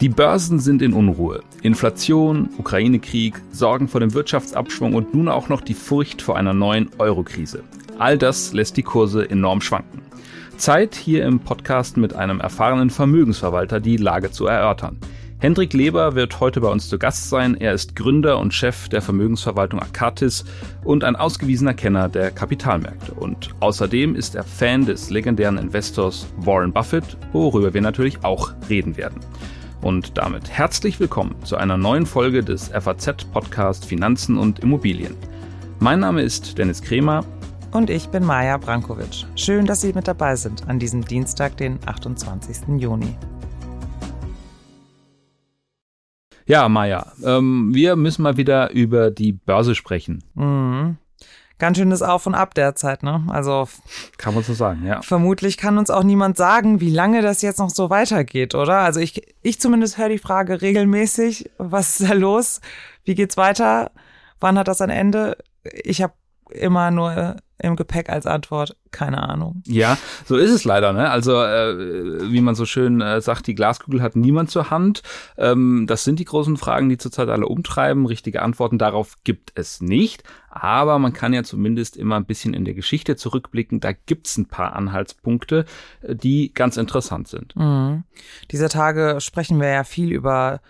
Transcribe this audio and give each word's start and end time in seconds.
Die 0.00 0.08
Börsen 0.08 0.58
sind 0.60 0.80
in 0.80 0.94
Unruhe. 0.94 1.42
Inflation, 1.62 2.48
Ukraine-Krieg, 2.56 3.34
Sorgen 3.50 3.86
vor 3.86 4.00
dem 4.00 4.14
Wirtschaftsabschwung 4.14 4.94
und 4.94 5.14
nun 5.14 5.28
auch 5.28 5.50
noch 5.50 5.60
die 5.60 5.74
Furcht 5.74 6.22
vor 6.22 6.36
einer 6.36 6.54
neuen 6.54 6.88
Euro-Krise. 6.98 7.64
All 7.98 8.16
das 8.16 8.54
lässt 8.54 8.78
die 8.78 8.82
Kurse 8.82 9.28
enorm 9.28 9.60
schwanken. 9.60 10.00
Zeit, 10.56 10.94
hier 10.94 11.26
im 11.26 11.40
Podcast 11.40 11.98
mit 11.98 12.14
einem 12.14 12.40
erfahrenen 12.40 12.88
Vermögensverwalter 12.88 13.78
die 13.78 13.98
Lage 13.98 14.30
zu 14.30 14.46
erörtern. 14.46 14.98
Hendrik 15.40 15.72
Leber 15.72 16.14
wird 16.14 16.38
heute 16.38 16.60
bei 16.60 16.68
uns 16.68 16.90
zu 16.90 16.98
Gast 16.98 17.30
sein. 17.30 17.56
Er 17.58 17.72
ist 17.72 17.96
Gründer 17.96 18.38
und 18.38 18.52
Chef 18.52 18.90
der 18.90 19.00
Vermögensverwaltung 19.00 19.80
Akatis 19.80 20.44
und 20.84 21.02
ein 21.02 21.16
ausgewiesener 21.16 21.72
Kenner 21.72 22.10
der 22.10 22.30
Kapitalmärkte. 22.30 23.14
Und 23.14 23.48
außerdem 23.60 24.14
ist 24.14 24.34
er 24.34 24.44
Fan 24.44 24.84
des 24.84 25.08
legendären 25.08 25.56
Investors 25.56 26.26
Warren 26.36 26.74
Buffett, 26.74 27.16
worüber 27.32 27.72
wir 27.72 27.80
natürlich 27.80 28.22
auch 28.22 28.52
reden 28.68 28.98
werden. 28.98 29.18
Und 29.80 30.18
damit 30.18 30.50
herzlich 30.50 31.00
willkommen 31.00 31.34
zu 31.42 31.56
einer 31.56 31.78
neuen 31.78 32.04
Folge 32.04 32.44
des 32.44 32.68
FAZ-Podcast 32.68 33.86
Finanzen 33.86 34.36
und 34.36 34.58
Immobilien. 34.58 35.16
Mein 35.78 36.00
Name 36.00 36.20
ist 36.20 36.58
Dennis 36.58 36.82
Kremer. 36.82 37.24
Und 37.72 37.88
ich 37.88 38.08
bin 38.08 38.26
Maja 38.26 38.58
Brankovic. 38.58 39.24
Schön, 39.36 39.64
dass 39.64 39.80
Sie 39.80 39.94
mit 39.94 40.06
dabei 40.06 40.36
sind 40.36 40.68
an 40.68 40.78
diesem 40.78 41.02
Dienstag, 41.02 41.56
den 41.56 41.78
28. 41.86 42.76
Juni. 42.76 43.16
Ja, 46.50 46.68
Maja, 46.68 47.12
ähm, 47.24 47.74
wir 47.74 47.96
müssen 47.96 48.22
mal 48.22 48.36
wieder 48.36 48.70
über 48.70 49.10
die 49.10 49.32
Börse 49.32 49.74
sprechen. 49.74 50.24
Mhm 50.34 50.98
ganz 51.60 51.78
schönes 51.78 52.02
Auf 52.02 52.26
und 52.26 52.34
Ab 52.34 52.54
derzeit, 52.54 53.04
ne? 53.04 53.22
Also 53.28 53.68
kann 54.16 54.34
man 54.34 54.42
so 54.42 54.54
sagen, 54.54 54.84
ja. 54.84 55.00
Vermutlich 55.02 55.56
kann 55.56 55.78
uns 55.78 55.90
auch 55.90 56.02
niemand 56.02 56.36
sagen, 56.36 56.80
wie 56.80 56.90
lange 56.90 57.22
das 57.22 57.42
jetzt 57.42 57.58
noch 57.60 57.70
so 57.70 57.90
weitergeht, 57.90 58.56
oder? 58.56 58.78
Also 58.78 58.98
ich, 58.98 59.22
ich 59.42 59.60
zumindest 59.60 59.96
höre 59.96 60.08
die 60.08 60.18
Frage 60.18 60.60
regelmäßig, 60.60 61.50
was 61.58 62.00
ist 62.00 62.10
da 62.10 62.14
los? 62.14 62.60
Wie 63.04 63.14
geht's 63.14 63.36
weiter? 63.36 63.92
Wann 64.40 64.58
hat 64.58 64.66
das 64.66 64.80
ein 64.80 64.90
Ende? 64.90 65.36
Ich 65.62 66.02
habe 66.02 66.14
immer 66.50 66.90
nur 66.90 67.36
im 67.62 67.76
Gepäck 67.76 68.10
als 68.10 68.26
Antwort, 68.26 68.76
keine 68.90 69.22
Ahnung. 69.28 69.62
Ja, 69.66 69.98
so 70.24 70.36
ist 70.36 70.50
es 70.50 70.64
leider. 70.64 70.92
Ne? 70.92 71.10
Also 71.10 71.42
äh, 71.42 72.30
wie 72.30 72.40
man 72.40 72.54
so 72.54 72.64
schön 72.64 73.00
äh, 73.00 73.20
sagt, 73.20 73.46
die 73.46 73.54
Glaskugel 73.54 74.02
hat 74.02 74.16
niemand 74.16 74.50
zur 74.50 74.70
Hand. 74.70 75.02
Ähm, 75.36 75.86
das 75.86 76.04
sind 76.04 76.18
die 76.18 76.24
großen 76.24 76.56
Fragen, 76.56 76.88
die 76.88 76.98
zurzeit 76.98 77.28
alle 77.28 77.46
umtreiben. 77.46 78.06
Richtige 78.06 78.42
Antworten 78.42 78.78
darauf 78.78 79.16
gibt 79.24 79.52
es 79.54 79.80
nicht. 79.80 80.24
Aber 80.50 80.98
man 80.98 81.12
kann 81.12 81.32
ja 81.32 81.44
zumindest 81.44 81.96
immer 81.96 82.16
ein 82.16 82.24
bisschen 82.24 82.54
in 82.54 82.64
der 82.64 82.74
Geschichte 82.74 83.16
zurückblicken. 83.16 83.80
Da 83.80 83.92
gibt's 83.92 84.36
ein 84.36 84.46
paar 84.46 84.74
Anhaltspunkte, 84.74 85.64
äh, 86.02 86.16
die 86.16 86.52
ganz 86.52 86.76
interessant 86.76 87.28
sind. 87.28 87.54
Mhm. 87.56 88.04
Dieser 88.50 88.68
Tage 88.68 89.16
sprechen 89.20 89.60
wir 89.60 89.68
ja 89.68 89.84
viel 89.84 90.10
über 90.12 90.60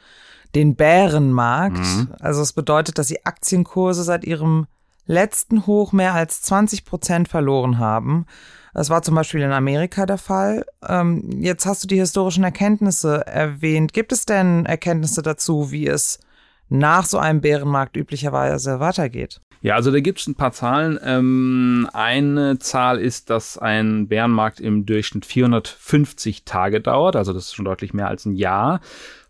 den 0.54 0.74
Bärenmarkt. 0.74 1.78
Mhm. 1.78 2.14
Also 2.18 2.42
es 2.42 2.52
bedeutet, 2.52 2.98
dass 2.98 3.06
die 3.06 3.24
Aktienkurse 3.24 4.02
seit 4.02 4.24
ihrem 4.24 4.66
letzten 5.06 5.66
Hoch 5.66 5.92
mehr 5.92 6.14
als 6.14 6.42
20 6.42 6.84
Prozent 6.84 7.28
verloren 7.28 7.78
haben. 7.78 8.26
Das 8.72 8.90
war 8.90 9.02
zum 9.02 9.16
Beispiel 9.16 9.40
in 9.40 9.52
Amerika 9.52 10.06
der 10.06 10.18
Fall. 10.18 10.64
Ähm, 10.86 11.40
jetzt 11.40 11.66
hast 11.66 11.82
du 11.82 11.88
die 11.88 11.98
historischen 11.98 12.44
Erkenntnisse 12.44 13.26
erwähnt. 13.26 13.92
Gibt 13.92 14.12
es 14.12 14.26
denn 14.26 14.66
Erkenntnisse 14.66 15.22
dazu, 15.22 15.72
wie 15.72 15.86
es 15.86 16.20
nach 16.68 17.04
so 17.04 17.18
einem 17.18 17.40
Bärenmarkt 17.40 17.96
üblicherweise 17.96 18.78
weitergeht? 18.78 19.40
Ja, 19.62 19.74
also 19.74 19.90
da 19.90 20.00
gibt 20.00 20.20
es 20.20 20.26
ein 20.26 20.36
paar 20.36 20.52
Zahlen. 20.52 20.98
Ähm, 21.04 21.86
eine 21.92 22.58
Zahl 22.58 22.98
ist, 22.98 23.28
dass 23.28 23.58
ein 23.58 24.08
Bärenmarkt 24.08 24.58
im 24.58 24.86
Durchschnitt 24.86 25.26
450 25.26 26.46
Tage 26.46 26.80
dauert, 26.80 27.14
also 27.14 27.34
das 27.34 27.46
ist 27.46 27.54
schon 27.54 27.66
deutlich 27.66 27.92
mehr 27.92 28.08
als 28.08 28.24
ein 28.24 28.34
Jahr. 28.34 28.80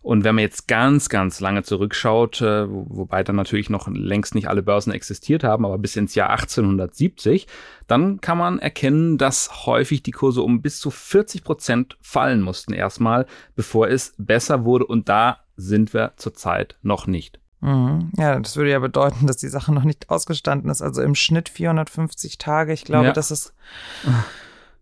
Und 0.01 0.23
wenn 0.23 0.35
man 0.35 0.43
jetzt 0.43 0.69
ganz, 0.69 1.09
ganz 1.09 1.41
lange 1.41 1.63
zurückschaut, 1.63 2.41
äh, 2.41 2.65
wobei 2.67 3.23
dann 3.23 3.35
natürlich 3.35 3.69
noch 3.69 3.89
längst 3.89 4.33
nicht 4.33 4.47
alle 4.47 4.63
Börsen 4.63 4.93
existiert 4.93 5.43
haben, 5.43 5.65
aber 5.65 5.77
bis 5.77 5.97
ins 5.97 6.15
Jahr 6.15 6.29
1870, 6.29 7.45
dann 7.87 8.21
kann 8.21 8.37
man 8.37 8.57
erkennen, 8.57 9.17
dass 9.17 9.65
häufig 9.65 10.01
die 10.01 10.11
Kurse 10.11 10.41
um 10.43 10.61
bis 10.61 10.79
zu 10.79 10.91
40 10.91 11.43
Prozent 11.43 11.97
fallen 12.01 12.41
mussten 12.41 12.71
erstmal, 12.71 13.25
bevor 13.55 13.89
es 13.89 14.13
besser 14.17 14.63
wurde. 14.63 14.85
Und 14.85 15.09
da 15.09 15.41
sind 15.57 15.93
wir 15.93 16.13
zurzeit 16.15 16.77
noch 16.81 17.05
nicht. 17.05 17.40
Mhm. 17.61 18.11
Ja, 18.17 18.39
das 18.39 18.57
würde 18.57 18.71
ja 18.71 18.79
bedeuten, 18.79 19.27
dass 19.27 19.37
die 19.37 19.47
Sache 19.47 19.73
noch 19.73 19.83
nicht 19.83 20.09
ausgestanden 20.09 20.69
ist. 20.69 20.81
Also 20.81 21.01
im 21.01 21.15
Schnitt 21.15 21.49
450 21.49 22.37
Tage. 22.37 22.73
Ich 22.73 22.83
glaube, 22.83 23.07
ja. 23.07 23.13
das 23.13 23.31
ist 23.31 23.53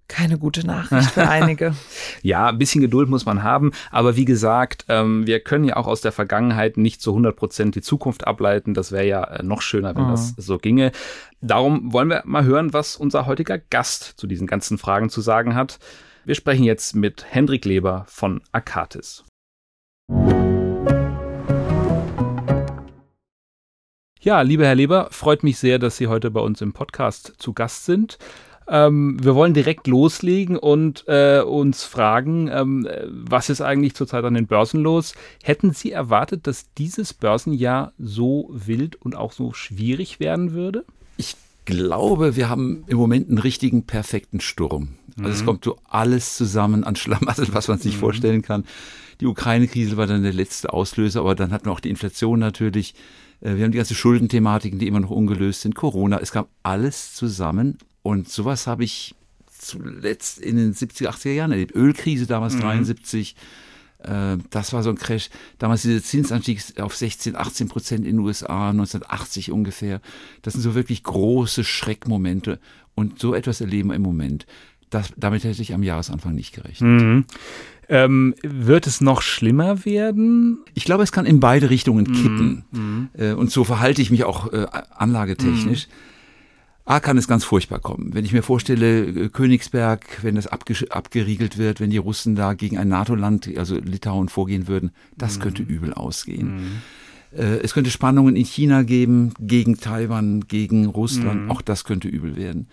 keine 0.10 0.38
gute 0.38 0.66
Nachricht 0.66 1.12
für 1.12 1.30
einige. 1.30 1.76
ja, 2.22 2.48
ein 2.48 2.58
bisschen 2.58 2.82
Geduld 2.82 3.10
muss 3.10 3.26
man 3.26 3.44
haben. 3.44 3.72
Aber 3.92 4.16
wie 4.16 4.26
gesagt, 4.26 4.86
ähm, 4.90 5.26
wir 5.28 5.40
können 5.40 5.66
ja 5.66 5.78
auch 5.78 5.88
aus 5.88 6.02
der 6.02 6.12
Vergangenheit 6.12 6.78
nicht 6.78 7.02
zu 7.02 7.12
100 7.12 7.36
Prozent 7.36 7.76
die 7.76 7.82
Zukunft 7.82 8.28
ableiten. 8.28 8.74
Das 8.74 8.92
wäre 8.92 9.06
ja 9.06 9.24
äh, 9.24 9.44
noch 9.44 9.62
schöner, 9.62 9.96
wenn 9.96 10.08
mhm. 10.08 10.12
das 10.12 10.34
so 10.36 10.58
ginge. 10.58 10.92
Darum 11.42 11.94
wollen 11.94 12.10
wir 12.10 12.24
mal 12.26 12.44
hören, 12.44 12.74
was 12.74 12.98
unser 12.98 13.26
heutiger 13.26 13.58
Gast 13.58 14.16
zu 14.18 14.28
diesen 14.28 14.48
ganzen 14.48 14.78
Fragen 14.78 15.10
zu 15.10 15.22
sagen 15.22 15.56
hat. 15.56 15.80
Wir 16.26 16.36
sprechen 16.36 16.64
jetzt 16.64 16.96
mit 16.96 17.26
Hendrik 17.30 17.64
Leber 17.66 18.06
von 18.08 18.42
Akatis. 18.52 19.24
Ja, 24.22 24.42
lieber 24.42 24.66
Herr 24.66 24.76
Leber, 24.76 25.08
freut 25.12 25.44
mich 25.44 25.58
sehr, 25.60 25.80
dass 25.80 25.96
Sie 25.96 26.08
heute 26.08 26.30
bei 26.30 26.42
uns 26.42 26.60
im 26.60 26.74
Podcast 26.74 27.36
zu 27.38 27.54
Gast 27.54 27.86
sind. 27.86 28.18
Ähm, 28.68 29.18
wir 29.24 29.34
wollen 29.34 29.54
direkt 29.54 29.88
loslegen 29.88 30.58
und 30.58 31.06
äh, 31.08 31.40
uns 31.40 31.86
fragen, 31.86 32.50
ähm, 32.50 32.86
was 33.08 33.50
ist 33.50 33.62
eigentlich 33.62 33.96
zurzeit 33.96 34.26
an 34.26 34.34
den 34.34 34.46
Börsen 34.46 34.82
los? 34.82 35.14
Hätten 35.42 35.72
Sie 35.72 35.94
erwartet, 35.94 36.48
dass 36.48 36.66
dieses 36.78 37.14
Börsenjahr 37.14 37.94
so 37.98 38.50
wild 38.52 38.98
und 38.98 39.16
auch 39.16 39.32
so 39.32 39.54
schwierig 39.54 40.20
werden 40.20 40.52
würde? 40.52 40.84
Ich 41.16 41.38
glaube, 41.64 42.36
wir 42.36 42.50
haben 42.50 42.84
im 42.88 42.98
Moment 42.98 43.30
einen 43.30 43.38
richtigen 43.38 43.84
perfekten 43.84 44.42
Sturm. 44.42 44.96
Also 45.18 45.30
mhm. 45.30 45.36
es 45.36 45.46
kommt 45.46 45.64
so 45.64 45.78
alles 45.88 46.36
zusammen 46.36 46.84
an 46.84 46.98
Schlamassel, 46.98 47.48
was 47.54 47.70
man 47.70 47.80
sich 47.80 47.96
mhm. 47.96 48.00
vorstellen 48.00 48.42
kann. 48.42 48.66
Die 49.22 49.28
Ukraine-Krise 49.28 49.96
war 49.96 50.08
dann 50.08 50.24
der 50.24 50.34
letzte 50.34 50.74
Auslöser, 50.74 51.22
aber 51.22 51.36
dann 51.36 51.54
hatten 51.54 51.68
wir 51.68 51.72
auch 51.72 51.80
die 51.80 51.90
Inflation 51.90 52.40
natürlich. 52.40 52.96
Äh, 53.42 53.56
wir 53.56 53.64
haben 53.64 53.72
die 53.72 53.78
ganze 53.78 53.96
Schuldenthematiken, 53.96 54.80
die 54.80 54.88
immer 54.88 55.00
noch 55.00 55.12
ungelöst 55.12 55.62
sind, 55.62 55.76
Corona. 55.76 56.20
Es 56.20 56.32
kam 56.32 56.46
alles 56.64 57.14
zusammen 57.14 57.78
und 58.02 58.30
sowas 58.30 58.68
habe 58.68 58.84
ich 58.84 59.16
zuletzt 59.60 60.40
in 60.40 60.56
den 60.56 60.74
70er, 60.74 61.10
80er 61.10 61.32
Jahren 61.32 61.52
erlebt. 61.52 61.76
Ölkrise 61.76 62.26
damals 62.26 62.56
mhm. 62.56 62.62
73. 62.62 63.36
Äh, 64.00 64.38
das 64.50 64.74
war 64.74 64.84
so 64.84 64.90
ein 64.90 64.96
Crash. 64.96 65.30
Damals 65.58 65.82
dieser 65.82 66.02
Zinsanstieg 66.02 66.80
auf 66.80 66.96
16, 66.96 67.36
18 67.36 67.68
Prozent 67.68 68.06
in 68.06 68.18
den 68.18 68.20
USA, 68.20 68.70
1980 68.70 69.52
ungefähr. 69.52 70.02
Das 70.42 70.54
sind 70.54 70.62
so 70.62 70.76
wirklich 70.76 71.04
große 71.04 71.64
Schreckmomente. 71.64 72.60
Und 72.96 73.20
so 73.20 73.34
etwas 73.34 73.62
erleben 73.62 73.90
wir 73.90 73.96
im 73.96 74.02
Moment. 74.02 74.46
Das, 74.90 75.14
damit 75.16 75.44
hätte 75.44 75.62
ich 75.62 75.74
am 75.74 75.84
Jahresanfang 75.84 76.34
nicht 76.34 76.54
gerechnet. 76.54 77.02
Mhm. 77.02 77.26
Ähm, 77.90 78.36
wird 78.44 78.86
es 78.86 79.02
noch 79.02 79.24
schlimmer 79.24 79.84
werden? 79.84 80.60
Ich 80.76 80.86
glaube, 80.86 81.02
es 81.02 81.12
kann 81.12 81.26
in 81.26 81.40
beide 81.40 81.72
Richtungen 81.72 82.06
kippen. 82.06 82.66
Mhm. 82.72 83.10
Äh, 83.18 83.34
und 83.34 83.52
so 83.52 83.64
verhalte 83.64 84.02
ich 84.02 84.12
mich 84.12 84.24
auch 84.24 84.54
äh, 84.54 84.68
anlagetechnisch. 84.96 85.88
Mhm. 85.88 85.94
A 86.86 87.00
kann 87.00 87.18
es 87.20 87.28
ganz 87.28 87.44
furchtbar 87.44 87.80
kommen. 87.80 88.16
Wenn 88.16 88.26
ich 88.26 88.34
mir 88.34 88.44
vorstelle, 88.44 89.06
äh, 89.06 89.30
Königsberg, 89.30 90.24
wenn 90.24 90.36
das 90.36 90.48
abgeriegelt 90.48 91.58
wird, 91.58 91.80
wenn 91.80 91.90
die 91.90 91.98
Russen 91.98 92.36
da 92.36 92.54
gegen 92.54 92.78
ein 92.78 92.88
NATO-Land, 92.88 93.50
also 93.58 93.76
Litauen, 93.76 94.30
vorgehen 94.30 94.68
würden, 94.68 94.92
das 95.18 95.38
mhm. 95.38 95.42
könnte 95.42 95.64
übel 95.64 95.94
ausgehen. 95.94 96.56
Mhm. 96.56 96.82
Äh, 97.38 97.58
es 97.58 97.74
könnte 97.74 97.92
Spannungen 97.92 98.36
in 98.36 98.46
China 98.46 98.84
geben, 98.84 99.34
gegen 99.40 99.78
Taiwan, 99.78 100.48
gegen 100.48 100.88
Russland, 100.88 101.46
mhm. 101.46 101.52
auch 101.52 101.62
das 101.62 101.84
könnte 101.84 102.08
übel 102.08 102.36
werden. 102.36 102.68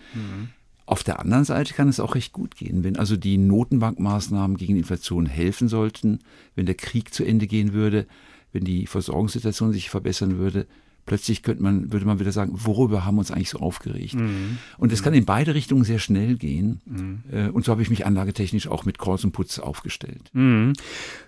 Auf 0.87 1.03
der 1.03 1.19
anderen 1.19 1.43
Seite 1.43 1.73
kann 1.73 1.89
es 1.89 1.99
auch 1.99 2.15
recht 2.15 2.31
gut 2.31 2.55
gehen, 2.55 2.85
wenn 2.85 2.95
also 2.95 3.17
die 3.17 3.37
Notenbankmaßnahmen 3.37 4.55
gegen 4.55 4.77
Inflation 4.77 5.25
helfen 5.25 5.67
sollten, 5.67 6.19
wenn 6.55 6.65
der 6.65 6.75
Krieg 6.75 7.13
zu 7.13 7.25
Ende 7.25 7.45
gehen 7.45 7.73
würde, 7.73 8.07
wenn 8.53 8.63
die 8.63 8.87
Versorgungssituation 8.87 9.73
sich 9.73 9.89
verbessern 9.89 10.37
würde, 10.37 10.65
plötzlich 11.07 11.41
könnte 11.41 11.63
man, 11.63 11.91
würde 11.91 12.05
man 12.05 12.19
wieder 12.19 12.31
sagen, 12.31 12.51
worüber 12.53 13.05
haben 13.05 13.15
wir 13.15 13.19
uns 13.19 13.31
eigentlich 13.31 13.49
so 13.49 13.59
aufgeregt? 13.59 14.13
Mhm. 14.13 14.59
Und 14.77 14.93
es 14.93 15.01
kann 15.01 15.15
in 15.15 15.25
beide 15.25 15.55
Richtungen 15.55 15.83
sehr 15.83 15.97
schnell 15.97 16.35
gehen. 16.35 16.81
Mhm. 16.85 17.23
Äh, 17.31 17.49
und 17.49 17.65
so 17.65 17.71
habe 17.71 17.81
ich 17.81 17.89
mich 17.89 18.05
anlagetechnisch 18.05 18.67
auch 18.67 18.85
mit 18.85 18.99
Kreuz 18.99 19.23
und 19.23 19.31
Putz 19.31 19.57
aufgestellt. 19.57 20.29
Mhm. 20.33 20.73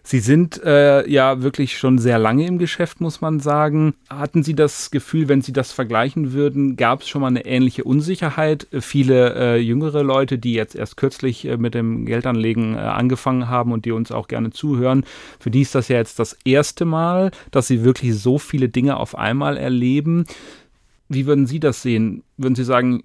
Sie 0.04 0.20
sind 0.20 0.62
äh, 0.64 1.10
ja 1.10 1.42
wirklich 1.42 1.78
schon 1.78 1.98
sehr 1.98 2.20
lange 2.20 2.46
im 2.46 2.60
Geschäft, 2.60 3.02
muss 3.02 3.22
man 3.22 3.40
sagen. 3.40 3.94
Hatten 4.10 4.44
Sie 4.44 4.56
das 4.56 4.92
Gefühl, 4.92 5.30
wenn 5.30 5.42
Sie 5.42 5.54
das 5.54 5.72
vergleichen 5.72 6.34
würden, 6.34 6.76
gab 6.76 7.02
es 7.02 7.10
schon 7.10 7.22
mal 7.22 7.28
eine 7.28 7.46
ähnliche 7.46 7.84
Unsicherheit? 7.84 8.68
Viele 8.80 9.36
äh, 9.36 9.58
jüngere 9.58 10.04
Leute, 10.04 10.38
die 10.38 10.54
jetzt 10.54 10.76
erst 10.76 10.98
kürzlich 10.98 11.46
äh, 11.46 11.58
mit 11.58 11.74
dem 11.74 12.06
Geldanlegen 12.06 12.76
äh, 12.76 12.80
angefangen 12.80 13.50
haben 13.50 13.72
und 13.72 13.86
die 13.86 13.92
uns 13.92 14.12
auch 14.12 14.28
gerne 14.28 14.52
zuhören, 14.52 15.06
für 15.40 15.50
die 15.50 15.62
ist 15.62 15.76
das 15.76 15.88
ja 15.88 15.98
jetzt 15.98 16.20
das 16.20 16.38
erste 16.44 16.86
Mal, 16.86 17.32
dass 17.52 17.68
sie 17.68 17.84
wirklich 17.84 18.16
so 18.16 18.38
viele 18.38 18.68
Dinge 18.68 18.98
auf 18.98 19.18
einmal 19.18 19.58
erleben. 19.58 19.69
Wie 21.10 21.26
würden 21.26 21.48
Sie 21.48 21.60
das 21.60 21.82
sehen? 21.82 22.24
Würden 22.38 22.56
Sie 22.56 22.64
sagen, 22.64 23.04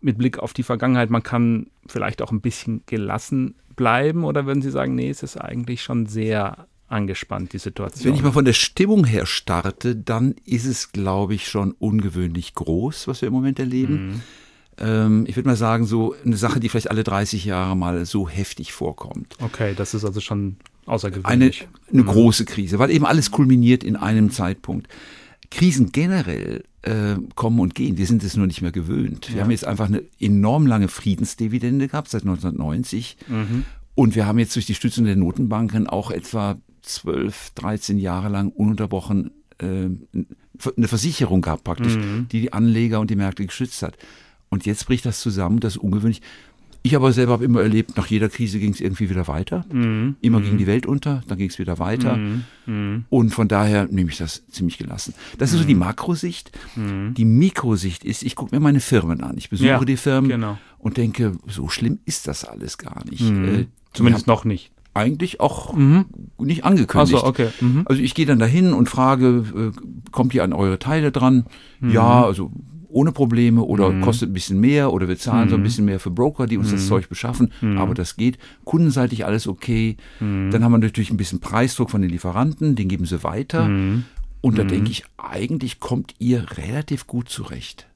mit 0.00 0.16
Blick 0.16 0.38
auf 0.38 0.54
die 0.54 0.62
Vergangenheit, 0.62 1.10
man 1.10 1.22
kann 1.22 1.66
vielleicht 1.86 2.22
auch 2.22 2.32
ein 2.32 2.40
bisschen 2.40 2.82
gelassen 2.86 3.54
bleiben? 3.76 4.24
Oder 4.24 4.46
würden 4.46 4.62
Sie 4.62 4.70
sagen, 4.70 4.94
nee, 4.94 5.10
es 5.10 5.22
ist 5.22 5.36
eigentlich 5.36 5.82
schon 5.82 6.06
sehr 6.06 6.66
angespannt, 6.88 7.52
die 7.52 7.58
Situation? 7.58 8.06
Wenn 8.06 8.14
ich 8.14 8.22
mal 8.22 8.32
von 8.32 8.46
der 8.46 8.54
Stimmung 8.54 9.04
her 9.04 9.26
starte, 9.26 9.94
dann 9.94 10.34
ist 10.46 10.64
es, 10.64 10.92
glaube 10.92 11.34
ich, 11.34 11.48
schon 11.48 11.72
ungewöhnlich 11.72 12.54
groß, 12.54 13.06
was 13.06 13.20
wir 13.20 13.28
im 13.28 13.34
Moment 13.34 13.58
erleben. 13.58 14.06
Mhm. 14.06 14.20
Ähm, 14.78 15.24
ich 15.28 15.36
würde 15.36 15.48
mal 15.48 15.56
sagen, 15.56 15.84
so 15.84 16.14
eine 16.24 16.36
Sache, 16.36 16.58
die 16.58 16.70
vielleicht 16.70 16.90
alle 16.90 17.04
30 17.04 17.44
Jahre 17.44 17.76
mal 17.76 18.06
so 18.06 18.28
heftig 18.28 18.72
vorkommt. 18.72 19.36
Okay, 19.40 19.74
das 19.76 19.92
ist 19.92 20.04
also 20.04 20.20
schon 20.20 20.56
außergewöhnlich. 20.86 21.62
Eine, 21.62 21.92
eine 21.92 22.02
mhm. 22.02 22.06
große 22.06 22.44
Krise, 22.44 22.78
weil 22.78 22.90
eben 22.90 23.06
alles 23.06 23.30
kulminiert 23.30 23.84
in 23.84 23.96
einem 23.96 24.30
Zeitpunkt. 24.30 24.88
Krisen 25.54 25.92
generell 25.92 26.64
äh, 26.82 27.16
kommen 27.34 27.60
und 27.60 27.74
gehen, 27.74 27.98
wir 27.98 28.06
sind 28.06 28.24
es 28.24 28.36
nur 28.36 28.46
nicht 28.46 28.62
mehr 28.62 28.72
gewöhnt. 28.72 29.28
Wir 29.28 29.38
ja. 29.38 29.42
haben 29.44 29.50
jetzt 29.50 29.66
einfach 29.66 29.86
eine 29.86 30.02
enorm 30.18 30.66
lange 30.66 30.88
Friedensdividende 30.88 31.88
gehabt 31.88 32.08
seit 32.08 32.22
1990 32.22 33.16
mhm. 33.28 33.64
und 33.94 34.14
wir 34.14 34.26
haben 34.26 34.38
jetzt 34.38 34.56
durch 34.56 34.66
die 34.66 34.74
Stützung 34.74 35.04
der 35.04 35.16
Notenbanken 35.16 35.86
auch 35.86 36.10
etwa 36.10 36.56
12, 36.82 37.50
13 37.54 37.98
Jahre 37.98 38.28
lang 38.28 38.50
ununterbrochen 38.50 39.30
äh, 39.58 39.90
eine 40.76 40.88
Versicherung 40.88 41.42
gehabt 41.42 41.64
praktisch, 41.64 41.96
mhm. 41.96 42.28
die 42.30 42.40
die 42.40 42.52
Anleger 42.52 43.00
und 43.00 43.10
die 43.10 43.16
Märkte 43.16 43.46
geschützt 43.46 43.82
hat. 43.82 43.96
Und 44.48 44.66
jetzt 44.66 44.86
bricht 44.86 45.06
das 45.06 45.20
zusammen, 45.20 45.60
das 45.60 45.74
ist 45.74 45.82
ungewöhnlich. 45.82 46.20
Ich 46.84 46.96
aber 46.96 47.12
selber 47.12 47.34
habe 47.34 47.44
immer 47.44 47.62
erlebt, 47.62 47.96
nach 47.96 48.06
jeder 48.06 48.28
Krise 48.28 48.58
ging 48.58 48.72
es 48.72 48.80
irgendwie 48.80 49.08
wieder 49.08 49.28
weiter. 49.28 49.64
Mhm. 49.72 50.16
Immer 50.20 50.40
mhm. 50.40 50.44
ging 50.44 50.58
die 50.58 50.66
Welt 50.66 50.84
unter, 50.84 51.22
dann 51.28 51.38
ging 51.38 51.48
es 51.48 51.58
wieder 51.58 51.78
weiter. 51.78 52.16
Mhm. 52.16 52.44
mhm. 52.66 53.04
Und 53.08 53.30
von 53.30 53.46
daher 53.46 53.86
nehme 53.86 54.10
ich 54.10 54.18
das 54.18 54.46
ziemlich 54.48 54.78
gelassen. 54.78 55.14
Das 55.38 55.52
ist 55.52 55.60
so 55.60 55.64
die 55.64 55.74
mhm. 55.74 55.80
Makrosicht. 55.80 56.50
Mhm. 56.74 57.14
Die 57.14 57.24
Mikrosicht 57.24 58.04
ist, 58.04 58.24
ich 58.24 58.34
gucke 58.34 58.54
mir 58.54 58.60
meine 58.60 58.80
Firmen 58.80 59.22
an. 59.22 59.38
Ich 59.38 59.48
besuche 59.48 59.68
ja, 59.68 59.84
die 59.84 59.96
Firmen 59.96 60.30
genau. 60.30 60.58
und 60.78 60.96
denke, 60.96 61.36
so 61.46 61.68
schlimm 61.68 62.00
ist 62.04 62.26
das 62.26 62.44
alles 62.44 62.78
gar 62.78 63.04
nicht. 63.08 63.22
Äh, 63.22 63.66
Zumindest 63.92 64.26
noch 64.26 64.44
nicht 64.44 64.72
eigentlich 64.94 65.40
auch 65.40 65.72
mhm. 65.74 66.06
nicht 66.38 66.64
angekündigt. 66.64 67.18
So, 67.18 67.24
okay. 67.24 67.48
Mhm. 67.60 67.82
Also 67.86 68.02
ich 68.02 68.14
gehe 68.14 68.26
dann 68.26 68.38
dahin 68.38 68.72
und 68.72 68.88
frage, 68.88 69.72
äh, 69.74 70.10
kommt 70.10 70.34
ihr 70.34 70.44
an 70.44 70.52
eure 70.52 70.78
Teile 70.78 71.12
dran? 71.12 71.46
Mhm. 71.80 71.92
Ja, 71.92 72.24
also 72.24 72.52
ohne 72.92 73.12
Probleme 73.12 73.62
oder 73.62 73.90
mhm. 73.90 74.02
kostet 74.02 74.30
ein 74.30 74.32
bisschen 74.32 74.60
mehr 74.60 74.92
oder 74.92 75.08
wir 75.08 75.18
zahlen 75.18 75.46
mhm. 75.46 75.50
so 75.50 75.56
ein 75.56 75.60
mhm. 75.60 75.64
bisschen 75.64 75.84
mehr 75.84 76.00
für 76.00 76.10
Broker, 76.10 76.46
die 76.46 76.58
uns 76.58 76.68
mhm. 76.68 76.72
das 76.72 76.86
Zeug 76.86 77.08
beschaffen, 77.08 77.52
mhm. 77.60 77.78
aber 77.78 77.94
das 77.94 78.16
geht. 78.16 78.38
Kundenseitig 78.64 79.24
alles 79.24 79.46
okay. 79.46 79.96
Mhm. 80.20 80.50
Dann 80.50 80.64
haben 80.64 80.72
wir 80.72 80.78
natürlich 80.78 81.10
ein 81.10 81.16
bisschen 81.16 81.40
Preisdruck 81.40 81.90
von 81.90 82.02
den 82.02 82.10
Lieferanten, 82.10 82.76
den 82.76 82.88
geben 82.88 83.06
sie 83.06 83.24
weiter. 83.24 83.68
Und 84.40 84.58
da 84.58 84.64
denke 84.64 84.90
ich, 84.90 85.04
eigentlich 85.16 85.78
kommt 85.78 86.14
ihr 86.18 86.46
relativ 86.56 87.06
gut 87.06 87.28
zurecht. 87.28 87.86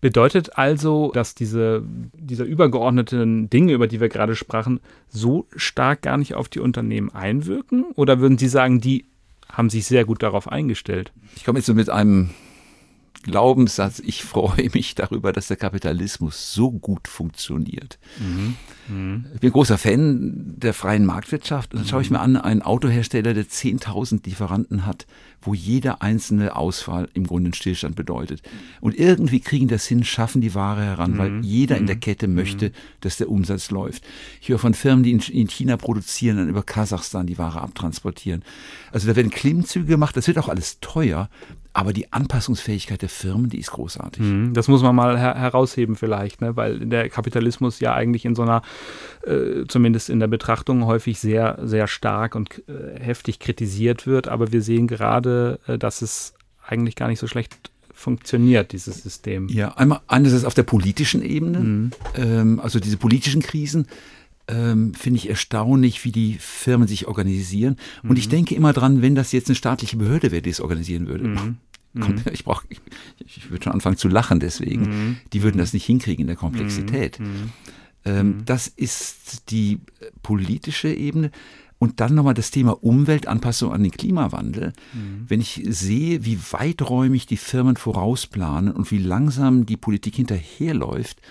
Bedeutet 0.00 0.56
also, 0.56 1.10
dass 1.12 1.34
diese, 1.34 1.84
diese 2.14 2.44
übergeordneten 2.44 3.50
Dinge, 3.50 3.72
über 3.72 3.86
die 3.86 4.00
wir 4.00 4.08
gerade 4.08 4.34
sprachen, 4.34 4.80
so 5.08 5.46
stark 5.54 6.02
gar 6.02 6.16
nicht 6.16 6.34
auf 6.34 6.48
die 6.48 6.60
Unternehmen 6.60 7.10
einwirken? 7.10 7.84
Oder 7.94 8.20
würden 8.20 8.38
Sie 8.38 8.48
sagen, 8.48 8.80
die 8.80 9.04
haben 9.50 9.68
sich 9.68 9.86
sehr 9.86 10.04
gut 10.04 10.22
darauf 10.22 10.50
eingestellt? 10.50 11.12
Ich 11.36 11.44
komme 11.44 11.58
jetzt 11.58 11.66
so 11.66 11.74
mit 11.74 11.90
einem 11.90 12.30
Glaubenssatz, 13.22 14.00
ich 14.00 14.24
freue 14.24 14.70
mich 14.72 14.94
darüber, 14.94 15.32
dass 15.32 15.48
der 15.48 15.56
Kapitalismus 15.56 16.54
so 16.54 16.70
gut 16.70 17.06
funktioniert. 17.06 17.98
Mhm. 18.18 18.56
Mhm. 18.88 19.26
Ich 19.34 19.40
bin 19.40 19.52
großer 19.52 19.76
Fan 19.76 20.54
der 20.56 20.72
freien 20.72 21.04
Marktwirtschaft 21.04 21.72
und 21.72 21.80
dann 21.80 21.88
schaue 21.88 22.02
ich 22.02 22.10
mir 22.10 22.20
an, 22.20 22.36
einen 22.36 22.62
Autohersteller, 22.62 23.34
der 23.34 23.44
10.000 23.44 24.24
Lieferanten 24.24 24.86
hat, 24.86 25.06
wo 25.42 25.54
jeder 25.54 26.02
einzelne 26.02 26.56
Ausfall 26.56 27.08
im 27.14 27.26
Grunde 27.26 27.48
einen 27.48 27.54
Stillstand 27.54 27.94
bedeutet. 27.94 28.42
Und 28.80 28.98
irgendwie 28.98 29.40
kriegen 29.40 29.68
das 29.68 29.86
hin, 29.86 30.02
schaffen 30.04 30.40
die 30.40 30.54
Ware 30.54 30.82
heran, 30.82 31.12
mhm. 31.12 31.18
weil 31.18 31.44
jeder 31.44 31.76
in 31.76 31.86
der 31.86 31.96
mhm. 31.96 32.00
Kette 32.00 32.26
möchte, 32.26 32.68
mhm. 32.68 32.72
dass 33.00 33.18
der 33.18 33.28
Umsatz 33.28 33.70
läuft. 33.70 34.02
Ich 34.40 34.48
höre 34.48 34.58
von 34.58 34.74
Firmen, 34.74 35.02
die 35.02 35.12
in 35.12 35.48
China 35.48 35.76
produzieren, 35.76 36.38
dann 36.38 36.48
über 36.48 36.62
Kasachstan 36.62 37.26
die 37.26 37.38
Ware 37.38 37.60
abtransportieren. 37.60 38.44
Also 38.92 39.06
da 39.06 39.16
werden 39.16 39.30
Klimmzüge 39.30 39.86
gemacht, 39.86 40.16
das 40.16 40.26
wird 40.26 40.38
auch 40.38 40.48
alles 40.48 40.80
teuer, 40.80 41.28
aber 41.72 41.92
die 41.92 42.12
Anpassungsfähigkeit 42.12 43.02
der 43.02 43.08
Firmen, 43.08 43.48
die 43.48 43.58
ist 43.58 43.70
großartig. 43.70 44.22
Mhm. 44.22 44.54
Das 44.54 44.68
muss 44.68 44.82
man 44.82 44.94
mal 44.94 45.18
her 45.18 45.34
herausheben 45.34 45.96
vielleicht, 45.96 46.40
ne? 46.40 46.56
weil 46.56 46.80
der 46.80 47.08
Kapitalismus 47.08 47.80
ja 47.80 47.94
eigentlich 47.94 48.24
in 48.24 48.34
so 48.34 48.42
einer, 48.42 48.62
äh, 49.24 49.66
zumindest 49.68 50.10
in 50.10 50.18
der 50.18 50.26
Betrachtung, 50.26 50.86
häufig 50.86 51.20
sehr, 51.20 51.58
sehr 51.62 51.86
stark 51.86 52.34
und 52.34 52.62
äh, 52.68 52.98
heftig 52.98 53.38
kritisiert 53.38 54.06
wird. 54.06 54.28
Aber 54.28 54.52
wir 54.52 54.62
sehen 54.62 54.88
gerade, 54.88 55.60
äh, 55.66 55.78
dass 55.78 56.02
es 56.02 56.34
eigentlich 56.66 56.96
gar 56.96 57.08
nicht 57.08 57.20
so 57.20 57.26
schlecht 57.26 57.70
funktioniert, 57.92 58.72
dieses 58.72 59.02
System. 59.02 59.48
Ja, 59.48 59.76
einmal 59.76 60.00
einerseits 60.08 60.44
auf 60.44 60.54
der 60.54 60.62
politischen 60.62 61.22
Ebene, 61.22 61.60
mhm. 61.60 61.90
ähm, 62.16 62.60
also 62.60 62.80
diese 62.80 62.96
politischen 62.96 63.42
Krisen 63.42 63.86
ähm, 64.48 64.94
finde 64.94 65.18
ich 65.18 65.28
erstaunlich, 65.28 66.04
wie 66.04 66.12
die 66.12 66.36
Firmen 66.38 66.88
sich 66.88 67.06
organisieren. 67.06 67.76
Und 68.02 68.10
mhm. 68.10 68.16
ich 68.16 68.28
denke 68.28 68.54
immer 68.54 68.72
dran, 68.72 69.02
wenn 69.02 69.14
das 69.14 69.32
jetzt 69.32 69.48
eine 69.48 69.56
staatliche 69.56 69.96
Behörde 69.96 70.30
wäre, 70.30 70.42
die 70.42 70.50
es 70.50 70.60
organisieren 70.60 71.06
würde. 71.06 71.28
Mhm. 71.28 71.56
mhm. 71.92 72.22
Ich 72.32 72.44
brauche, 72.44 72.66
ich, 72.68 72.80
ich 73.24 73.50
würde 73.50 73.64
schon 73.64 73.72
anfangen 73.72 73.96
zu 73.96 74.08
lachen 74.08 74.40
deswegen. 74.40 74.82
Mhm. 74.82 75.16
Die 75.32 75.42
würden 75.42 75.58
das 75.58 75.72
nicht 75.72 75.84
hinkriegen 75.84 76.22
in 76.22 76.26
der 76.26 76.36
Komplexität. 76.36 77.20
Mhm. 77.20 77.52
Ähm, 78.04 78.42
das 78.44 78.66
ist 78.66 79.50
die 79.50 79.80
äh, 80.00 80.06
politische 80.22 80.92
Ebene. 80.92 81.30
Und 81.78 82.00
dann 82.00 82.14
nochmal 82.14 82.34
das 82.34 82.50
Thema 82.50 82.72
Umweltanpassung 82.84 83.72
an 83.72 83.82
den 83.82 83.90
Klimawandel. 83.90 84.74
Mhm. 84.92 85.24
Wenn 85.28 85.40
ich 85.40 85.62
sehe, 85.66 86.26
wie 86.26 86.38
weiträumig 86.50 87.26
die 87.26 87.38
Firmen 87.38 87.76
vorausplanen 87.76 88.74
und 88.74 88.90
wie 88.90 88.98
langsam 88.98 89.64
die 89.64 89.78
Politik 89.78 90.16
hinterherläuft, 90.16 91.22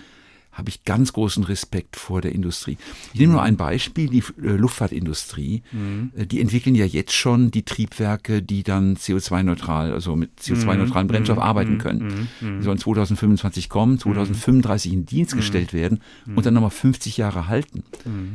habe 0.59 0.69
ich 0.69 0.83
ganz 0.83 1.13
großen 1.13 1.43
Respekt 1.43 1.95
vor 1.95 2.21
der 2.21 2.33
Industrie. 2.33 2.77
Ich 3.13 3.19
nehme 3.19 3.33
nur 3.33 3.41
ein 3.41 3.57
Beispiel, 3.57 4.09
die 4.09 4.23
äh, 4.43 4.51
Luftfahrtindustrie. 4.51 5.63
Mhm. 5.71 6.11
Äh, 6.15 6.25
die 6.25 6.41
entwickeln 6.41 6.75
ja 6.75 6.85
jetzt 6.85 7.13
schon 7.13 7.49
die 7.49 7.63
Triebwerke, 7.63 8.41
die 8.41 8.63
dann 8.63 8.95
CO2-neutral, 8.95 9.91
also 9.91 10.15
mit 10.15 10.39
CO2-neutralem 10.39 11.07
mhm. 11.07 11.11
Brennstoff 11.11 11.37
mhm. 11.37 11.43
arbeiten 11.43 11.77
können. 11.79 12.27
Mhm. 12.41 12.59
Die 12.59 12.63
sollen 12.63 12.77
2025 12.77 13.69
kommen, 13.69 13.97
2035 13.97 14.93
in 14.93 15.05
Dienst 15.05 15.35
gestellt 15.35 15.73
werden 15.73 16.01
und 16.35 16.45
dann 16.45 16.53
nochmal 16.53 16.69
50 16.69 17.17
Jahre 17.17 17.47
halten. 17.47 17.83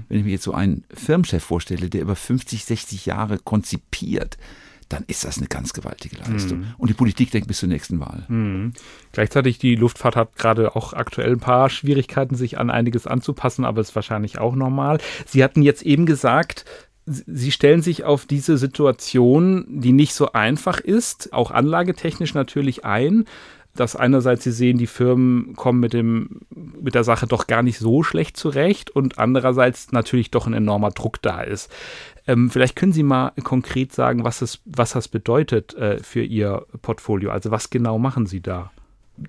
Wenn 0.08 0.18
ich 0.18 0.24
mir 0.24 0.32
jetzt 0.32 0.44
so 0.44 0.54
einen 0.54 0.84
Firmenchef 0.92 1.42
vorstelle, 1.42 1.90
der 1.90 2.02
über 2.02 2.16
50, 2.16 2.64
60 2.64 3.06
Jahre 3.06 3.38
konzipiert, 3.38 4.38
dann 4.94 5.04
ist 5.08 5.24
das 5.24 5.38
eine 5.38 5.48
ganz 5.48 5.72
gewaltige 5.72 6.16
Leistung. 6.16 6.60
Mhm. 6.60 6.66
Und 6.78 6.88
die 6.88 6.94
Politik 6.94 7.30
denkt 7.32 7.48
bis 7.48 7.58
zur 7.58 7.68
nächsten 7.68 7.98
Wahl. 8.00 8.24
Mhm. 8.28 8.72
Gleichzeitig, 9.12 9.58
die 9.58 9.74
Luftfahrt 9.74 10.14
hat 10.14 10.36
gerade 10.36 10.76
auch 10.76 10.92
aktuell 10.92 11.32
ein 11.32 11.40
paar 11.40 11.68
Schwierigkeiten, 11.68 12.36
sich 12.36 12.58
an 12.58 12.70
einiges 12.70 13.06
anzupassen, 13.06 13.64
aber 13.64 13.80
ist 13.80 13.94
wahrscheinlich 13.94 14.38
auch 14.38 14.54
normal. 14.54 14.98
Sie 15.26 15.42
hatten 15.42 15.62
jetzt 15.62 15.82
eben 15.82 16.06
gesagt, 16.06 16.64
Sie 17.06 17.52
stellen 17.52 17.82
sich 17.82 18.04
auf 18.04 18.24
diese 18.24 18.56
Situation, 18.56 19.66
die 19.68 19.92
nicht 19.92 20.14
so 20.14 20.32
einfach 20.32 20.80
ist, 20.80 21.34
auch 21.34 21.50
anlagetechnisch 21.50 22.32
natürlich 22.32 22.86
ein 22.86 23.26
dass 23.74 23.96
einerseits 23.96 24.44
sie 24.44 24.52
sehen, 24.52 24.78
die 24.78 24.86
Firmen 24.86 25.54
kommen 25.56 25.80
mit 25.80 25.92
dem 25.92 26.42
mit 26.84 26.94
der 26.94 27.04
Sache 27.04 27.26
doch 27.26 27.46
gar 27.46 27.62
nicht 27.62 27.78
so 27.78 28.02
schlecht 28.02 28.36
zurecht 28.36 28.90
und 28.90 29.18
andererseits 29.18 29.92
natürlich 29.92 30.30
doch 30.30 30.46
ein 30.46 30.54
enormer 30.54 30.90
Druck 30.90 31.20
da 31.22 31.40
ist. 31.40 31.72
Ähm, 32.26 32.50
vielleicht 32.50 32.76
können 32.76 32.92
Sie 32.92 33.02
mal 33.02 33.32
konkret 33.42 33.92
sagen, 33.92 34.24
was, 34.24 34.42
es, 34.42 34.60
was 34.64 34.92
das 34.92 35.08
bedeutet 35.08 35.74
äh, 35.74 35.98
für 36.02 36.22
Ihr 36.22 36.66
Portfolio. 36.82 37.30
Also 37.30 37.50
was 37.50 37.70
genau 37.70 37.98
machen 37.98 38.26
Sie 38.26 38.40
da? 38.40 38.70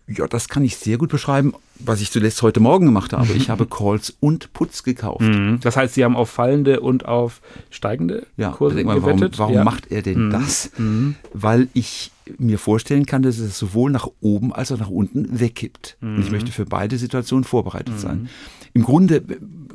Ja, 0.08 0.28
das 0.28 0.50
kann 0.50 0.64
ich 0.64 0.78
sehr 0.78 0.98
gut 0.98 1.10
beschreiben, 1.10 1.54
was 1.80 2.02
ich 2.02 2.10
zuletzt 2.10 2.42
heute 2.42 2.60
Morgen 2.60 2.86
gemacht 2.86 3.14
habe. 3.14 3.34
Ich 3.34 3.50
habe 3.50 3.68
Calls 3.68 4.16
und 4.20 4.52
Putz 4.54 4.84
gekauft. 4.84 5.22
Mhm. 5.22 5.60
Das 5.62 5.78
heißt, 5.78 5.94
Sie 5.94 6.04
haben 6.04 6.16
auf 6.16 6.30
fallende 6.30 6.80
und 6.80 7.06
auf 7.06 7.42
steigende 7.70 8.26
ja, 8.36 8.50
Kurse 8.50 8.84
mal, 8.84 9.00
gewettet? 9.00 9.38
Warum, 9.38 9.54
warum 9.54 9.54
ja. 9.54 9.64
macht 9.64 9.92
er 9.92 10.02
denn 10.02 10.28
mhm. 10.28 10.32
das? 10.32 10.72
Mhm. 10.78 11.16
Weil 11.34 11.68
ich 11.74 12.12
mir 12.40 12.58
vorstellen 12.58 13.06
kann, 13.06 13.22
dass 13.22 13.38
es 13.38 13.60
sowohl 13.60 13.92
nach 13.92 14.08
oben 14.22 14.52
als 14.54 14.72
auch 14.72 14.80
nach 14.80 14.90
unten 14.90 15.40
wegkippt. 15.40 15.98
Und 16.02 16.20
ich 16.20 16.28
mhm. 16.28 16.32
möchte 16.32 16.52
für 16.52 16.66
beide 16.66 16.98
Situationen 16.98 17.44
vorbereitet 17.44 18.00
sein. 18.00 18.24
Mhm. 18.24 18.30
Im 18.74 18.84
Grunde, 18.84 19.24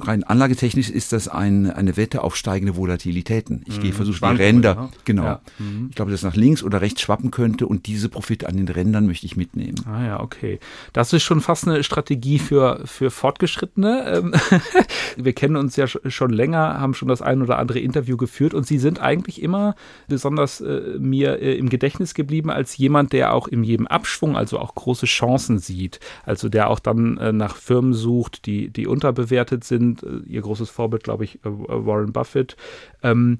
rein 0.06 0.24
anlagetechnisch 0.24 0.90
ist 0.90 1.12
das 1.12 1.28
ein, 1.28 1.70
eine 1.70 1.96
Wette 1.96 2.22
auf 2.22 2.36
steigende 2.36 2.76
Volatilitäten. 2.76 3.62
Ich 3.66 3.78
mhm. 3.78 3.82
gehe 3.82 3.92
versuche 3.92 4.18
die 4.20 4.42
Ränder, 4.42 4.74
ja. 4.74 4.88
genau. 5.04 5.24
Ja. 5.24 5.40
Mhm. 5.58 5.86
Ich 5.90 5.96
glaube, 5.96 6.10
dass 6.10 6.22
nach 6.22 6.36
links 6.36 6.62
oder 6.62 6.80
rechts 6.80 7.00
schwappen 7.00 7.30
könnte 7.30 7.66
und 7.66 7.86
diese 7.86 8.08
Profite 8.08 8.48
an 8.48 8.56
den 8.56 8.68
Rändern 8.68 9.06
möchte 9.06 9.26
ich 9.26 9.36
mitnehmen. 9.36 9.76
Ah 9.86 10.04
ja, 10.04 10.20
okay. 10.20 10.58
Das 10.92 11.12
ist 11.12 11.22
schon 11.22 11.40
fast 11.40 11.66
eine 11.66 11.82
Strategie 11.82 12.38
für, 12.38 12.80
für 12.84 13.10
Fortgeschrittene. 13.10 14.04
Ähm, 14.06 14.34
wir 15.16 15.32
kennen 15.32 15.56
uns 15.56 15.76
ja 15.76 15.86
schon 15.86 16.30
länger, 16.30 16.80
haben 16.80 16.94
schon 16.94 17.08
das 17.08 17.22
ein 17.22 17.42
oder 17.42 17.58
andere 17.58 17.80
Interview 17.80 18.16
geführt 18.16 18.54
und 18.54 18.66
Sie 18.66 18.78
sind 18.78 19.00
eigentlich 19.00 19.42
immer 19.42 19.74
besonders 20.08 20.60
äh, 20.60 20.98
mir 20.98 21.40
äh, 21.40 21.56
im 21.56 21.68
Gedächtnis 21.68 22.14
geblieben 22.14 22.50
als 22.50 22.76
jemand, 22.76 23.12
der 23.12 23.32
auch 23.34 23.48
in 23.48 23.64
jedem 23.64 23.86
Abschwung, 23.86 24.36
also 24.36 24.58
auch 24.58 24.74
große 24.74 25.06
Chancen 25.06 25.58
sieht. 25.58 26.00
Also 26.24 26.48
der 26.48 26.70
auch 26.70 26.78
dann 26.78 27.18
äh, 27.18 27.32
nach 27.32 27.56
Firmen 27.56 27.94
sucht, 27.94 28.46
die, 28.46 28.68
die 28.68 28.86
unterbewertet 28.86 29.64
sind. 29.64 29.89
Äh, 30.02 30.28
ihr 30.28 30.42
großes 30.42 30.70
Vorbild, 30.70 31.04
glaube 31.04 31.24
ich, 31.24 31.36
äh, 31.36 31.40
Warren 31.44 32.12
Buffett. 32.12 32.56
Ähm, 33.02 33.38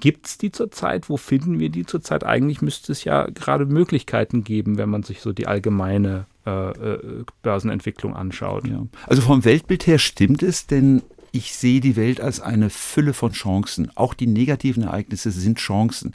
Gibt 0.00 0.26
es 0.26 0.38
die 0.38 0.52
zurzeit? 0.52 1.08
Wo 1.08 1.16
finden 1.16 1.58
wir 1.58 1.70
die 1.70 1.86
zurzeit? 1.86 2.24
Eigentlich 2.24 2.60
müsste 2.60 2.92
es 2.92 3.04
ja 3.04 3.26
gerade 3.26 3.64
Möglichkeiten 3.64 4.44
geben, 4.44 4.76
wenn 4.76 4.90
man 4.90 5.02
sich 5.02 5.20
so 5.20 5.32
die 5.32 5.46
allgemeine 5.46 6.26
äh, 6.46 6.70
äh, 6.70 7.24
Börsenentwicklung 7.42 8.14
anschaut. 8.14 8.66
Ja. 8.68 8.86
Also 9.06 9.22
vom 9.22 9.44
Weltbild 9.44 9.86
her 9.86 9.98
stimmt 9.98 10.42
es, 10.42 10.66
denn 10.66 11.02
ich 11.32 11.54
sehe 11.54 11.80
die 11.80 11.96
Welt 11.96 12.20
als 12.20 12.40
eine 12.40 12.68
Fülle 12.68 13.14
von 13.14 13.32
Chancen. 13.32 13.90
Auch 13.94 14.12
die 14.12 14.26
negativen 14.26 14.82
Ereignisse 14.82 15.30
sind 15.30 15.58
Chancen. 15.58 16.12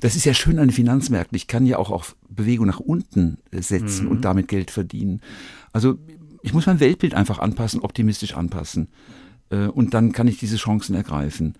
Das 0.00 0.16
ist 0.16 0.24
ja 0.24 0.32
schön 0.32 0.58
an 0.58 0.68
den 0.68 0.74
Finanzmärkten. 0.74 1.36
Ich 1.36 1.46
kann 1.46 1.66
ja 1.66 1.76
auch 1.76 1.90
auf 1.90 2.16
Bewegung 2.30 2.66
nach 2.66 2.80
unten 2.80 3.38
setzen 3.52 4.06
mhm. 4.06 4.10
und 4.10 4.24
damit 4.24 4.48
Geld 4.48 4.70
verdienen. 4.70 5.20
Also 5.72 5.98
ich 6.44 6.52
muss 6.52 6.66
mein 6.66 6.78
Weltbild 6.78 7.14
einfach 7.14 7.38
anpassen, 7.38 7.80
optimistisch 7.80 8.34
anpassen. 8.34 8.88
Äh, 9.48 9.66
und 9.66 9.94
dann 9.94 10.12
kann 10.12 10.28
ich 10.28 10.38
diese 10.38 10.56
Chancen 10.56 10.94
ergreifen. 10.94 11.54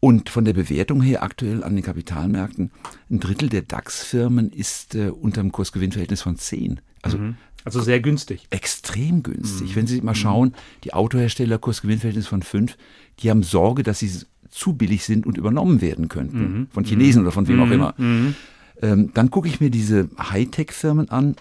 Und 0.00 0.28
von 0.28 0.44
der 0.44 0.52
Bewertung 0.52 1.00
her 1.00 1.22
aktuell 1.22 1.62
an 1.62 1.76
den 1.76 1.84
Kapitalmärkten, 1.84 2.72
ein 3.10 3.20
Drittel 3.20 3.48
der 3.48 3.62
DAX-Firmen 3.62 4.50
ist 4.50 4.96
äh, 4.96 5.08
unter 5.08 5.40
dem 5.40 5.52
Kursgewinnverhältnis 5.52 6.20
von 6.20 6.36
10. 6.36 6.80
Also, 7.00 7.16
mhm. 7.16 7.36
also 7.64 7.80
sehr 7.80 8.00
günstig. 8.00 8.48
Extrem 8.50 9.22
günstig. 9.22 9.70
Mhm. 9.70 9.76
Wenn 9.76 9.86
Sie 9.86 10.00
mal 10.00 10.12
mhm. 10.12 10.16
schauen, 10.16 10.54
die 10.82 10.92
Autohersteller 10.92 11.58
Kursgewinnverhältnis 11.58 12.26
von 12.26 12.42
5, 12.42 12.76
die 13.20 13.30
haben 13.30 13.44
Sorge, 13.44 13.84
dass 13.84 14.00
sie 14.00 14.10
zu 14.50 14.72
billig 14.72 15.04
sind 15.04 15.26
und 15.26 15.38
übernommen 15.38 15.80
werden 15.80 16.08
könnten. 16.08 16.58
Mhm. 16.58 16.66
Von 16.70 16.82
Chinesen 16.82 17.22
oder 17.22 17.30
von 17.30 17.46
wem 17.46 17.60
auch 17.60 17.66
mhm. 17.66 17.72
immer. 17.72 17.94
Mhm. 17.98 18.34
Ähm, 18.82 19.10
dann 19.14 19.30
gucke 19.30 19.46
ich 19.46 19.60
mir 19.60 19.70
diese 19.70 20.08
Hightech-Firmen 20.18 21.08
an. 21.08 21.36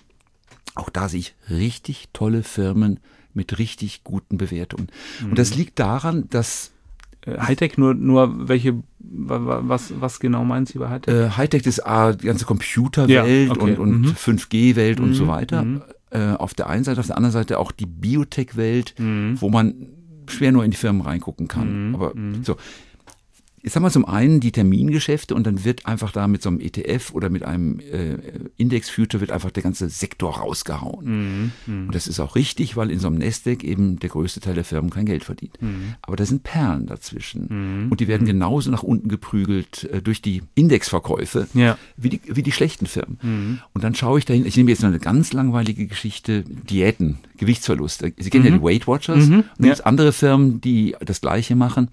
Auch 0.75 0.89
da 0.89 1.09
sehe 1.09 1.19
ich 1.19 1.35
richtig 1.49 2.09
tolle 2.13 2.43
Firmen 2.43 2.99
mit 3.33 3.57
richtig 3.59 4.03
guten 4.03 4.37
Bewertungen. 4.37 4.87
Und 5.23 5.39
das 5.39 5.55
liegt 5.55 5.79
daran, 5.79 6.29
dass 6.29 6.71
äh, 7.25 7.39
Hightech 7.39 7.77
nur, 7.77 7.93
nur 7.93 8.47
welche, 8.47 8.83
was, 8.99 9.93
was 9.99 10.19
genau 10.19 10.43
meinen 10.43 10.65
Sie 10.65 10.77
bei 10.77 10.89
Hightech? 10.89 11.13
Äh, 11.13 11.29
Hightech 11.31 11.65
ist 11.65 11.85
A, 11.85 12.13
die 12.13 12.27
ganze 12.27 12.45
Computerwelt 12.45 13.47
ja, 13.47 13.51
okay. 13.51 13.75
und, 13.75 13.79
und 13.79 14.01
mhm. 14.01 14.11
5G-Welt 14.11 14.99
mhm. 14.99 15.05
und 15.05 15.13
so 15.13 15.25
mhm. 15.25 15.29
weiter. 15.29 15.63
Mhm. 15.63 15.81
Äh, 16.11 16.33
auf 16.33 16.53
der 16.53 16.69
einen 16.69 16.83
Seite, 16.83 16.99
auf 16.99 17.07
der 17.07 17.17
anderen 17.17 17.33
Seite 17.33 17.59
auch 17.59 17.71
die 17.71 17.85
Biotech-Welt, 17.85 18.95
mhm. 18.97 19.37
wo 19.39 19.49
man 19.49 19.87
schwer 20.27 20.51
nur 20.51 20.63
in 20.63 20.71
die 20.71 20.77
Firmen 20.77 21.01
reingucken 21.01 21.47
kann. 21.47 21.89
Mhm. 21.89 21.95
Aber 21.95 22.13
so, 22.43 22.55
Jetzt 23.63 23.77
haben 23.77 23.83
wir 23.83 23.91
zum 23.91 24.03
einen 24.03 24.41
die 24.41 24.51
Termingeschäfte 24.51 25.33
und 25.33 25.47
dann 25.47 25.63
wird 25.63 25.85
einfach 25.85 26.11
da 26.11 26.27
mit 26.27 26.41
so 26.41 26.49
einem 26.49 26.59
ETF 26.59 27.13
oder 27.13 27.29
mit 27.29 27.43
einem 27.43 27.79
äh, 27.79 28.17
Index-Future 28.57 29.21
wird 29.21 29.31
einfach 29.31 29.51
der 29.51 29.63
ganze 29.63 29.87
Sektor 29.87 30.39
rausgehauen. 30.39 31.05
Mhm, 31.05 31.51
mh. 31.65 31.85
Und 31.85 31.95
das 31.95 32.07
ist 32.07 32.19
auch 32.19 32.35
richtig, 32.35 32.75
weil 32.75 32.91
in 32.91 32.99
so 32.99 33.07
einem 33.07 33.19
Nasdaq 33.19 33.63
eben 33.63 33.99
der 33.99 34.09
größte 34.09 34.41
Teil 34.41 34.55
der 34.55 34.65
Firmen 34.65 34.89
kein 34.89 35.05
Geld 35.05 35.23
verdient. 35.23 35.61
Mhm. 35.61 35.95
Aber 36.01 36.17
da 36.17 36.25
sind 36.25 36.43
Perlen 36.43 36.87
dazwischen. 36.87 37.85
Mhm. 37.85 37.91
Und 37.91 38.01
die 38.01 38.09
werden 38.09 38.23
mhm. 38.23 38.27
genauso 38.27 38.69
nach 38.69 38.83
unten 38.83 39.07
geprügelt 39.07 39.85
äh, 39.85 40.01
durch 40.01 40.21
die 40.21 40.41
Indexverkäufe 40.55 41.47
ja. 41.53 41.77
wie, 41.95 42.09
die, 42.09 42.21
wie 42.25 42.43
die 42.43 42.51
schlechten 42.51 42.85
Firmen. 42.85 43.17
Mhm. 43.21 43.59
Und 43.73 43.81
dann 43.85 43.95
schaue 43.95 44.19
ich 44.19 44.25
dahin, 44.25 44.45
ich 44.45 44.57
nehme 44.57 44.71
jetzt 44.71 44.81
noch 44.81 44.89
eine 44.89 44.99
ganz 44.99 45.31
langweilige 45.31 45.87
Geschichte, 45.87 46.43
Diäten, 46.43 47.19
Gewichtsverlust. 47.37 48.03
Sie 48.17 48.29
kennen 48.29 48.43
ja 48.43 48.51
die 48.51 48.57
mhm. 48.57 48.63
Weight 48.63 48.87
Watchers. 48.87 49.29
Und 49.29 49.45
ja. 49.59 49.69
gibt 49.73 49.85
andere 49.85 50.11
Firmen, 50.11 50.59
die 50.59 50.97
das 50.99 51.21
Gleiche 51.21 51.55
machen. 51.55 51.87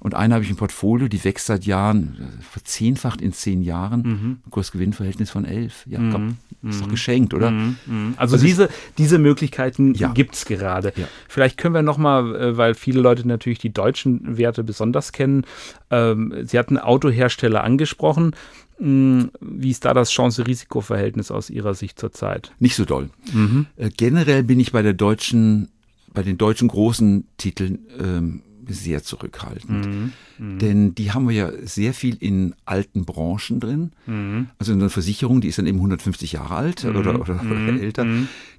Und 0.00 0.14
eine 0.14 0.34
habe 0.34 0.42
ich 0.42 0.50
im 0.50 0.56
Portfolio, 0.56 1.08
die 1.08 1.22
wächst 1.22 1.46
seit 1.46 1.66
Jahren, 1.66 2.16
verzehnfacht 2.40 3.20
in 3.20 3.34
zehn 3.34 3.60
Jahren, 3.60 4.02
mhm. 4.02 4.38
Kursgewinnverhältnis 4.50 5.30
von 5.30 5.44
elf. 5.44 5.84
Ja, 5.86 5.98
mhm. 5.98 6.12
komm, 6.12 6.36
ist 6.62 6.80
doch 6.80 6.86
mhm. 6.86 6.90
geschenkt, 6.90 7.34
oder? 7.34 7.50
Mhm. 7.50 7.76
mhm. 7.86 8.14
Also, 8.16 8.36
also 8.36 8.46
diese, 8.46 8.70
diese 8.96 9.18
Möglichkeiten 9.18 9.94
ja. 9.94 10.08
gibt 10.08 10.34
es 10.34 10.46
gerade. 10.46 10.94
Ja. 10.96 11.06
Vielleicht 11.28 11.58
können 11.58 11.74
wir 11.74 11.82
nochmal, 11.82 12.34
äh, 12.34 12.56
weil 12.56 12.74
viele 12.74 13.00
Leute 13.02 13.28
natürlich 13.28 13.58
die 13.58 13.72
deutschen 13.72 14.38
Werte 14.38 14.64
besonders 14.64 15.12
kennen, 15.12 15.44
ähm, 15.90 16.34
Sie 16.44 16.58
hatten 16.58 16.78
Autohersteller 16.78 17.62
angesprochen. 17.62 18.34
Hm, 18.78 19.30
wie 19.40 19.70
ist 19.70 19.84
da 19.84 19.92
das 19.92 20.10
Chance-Risiko-Verhältnis 20.10 21.30
aus 21.30 21.50
Ihrer 21.50 21.74
Sicht 21.74 21.98
zurzeit? 21.98 22.52
Nicht 22.58 22.74
so 22.74 22.86
doll. 22.86 23.10
Mhm. 23.32 23.66
Äh, 23.76 23.90
generell 23.94 24.44
bin 24.44 24.58
ich 24.60 24.72
bei 24.72 24.80
der 24.80 24.94
deutschen, 24.94 25.68
bei 26.14 26.22
den 26.22 26.38
deutschen 26.38 26.68
großen 26.68 27.26
Titeln 27.36 27.80
ähm, 27.98 28.42
sehr 28.68 29.02
zurückhaltend. 29.02 29.86
Mhm. 29.86 30.12
Mhm. 30.38 30.58
Denn 30.58 30.94
die 30.94 31.12
haben 31.12 31.28
wir 31.28 31.34
ja 31.34 31.50
sehr 31.62 31.94
viel 31.94 32.16
in 32.20 32.54
alten 32.64 33.04
Branchen 33.04 33.60
drin. 33.60 33.92
Mhm. 34.06 34.48
Also 34.58 34.72
eine 34.72 34.90
Versicherung, 34.90 35.40
die 35.40 35.48
ist 35.48 35.58
dann 35.58 35.66
eben 35.66 35.78
150 35.78 36.32
Jahre 36.32 36.54
alt 36.54 36.84
mhm. 36.84 36.90
oder, 36.90 37.00
oder, 37.20 37.20
oder, 37.20 37.42
mhm. 37.42 37.80
älter. 37.80 38.06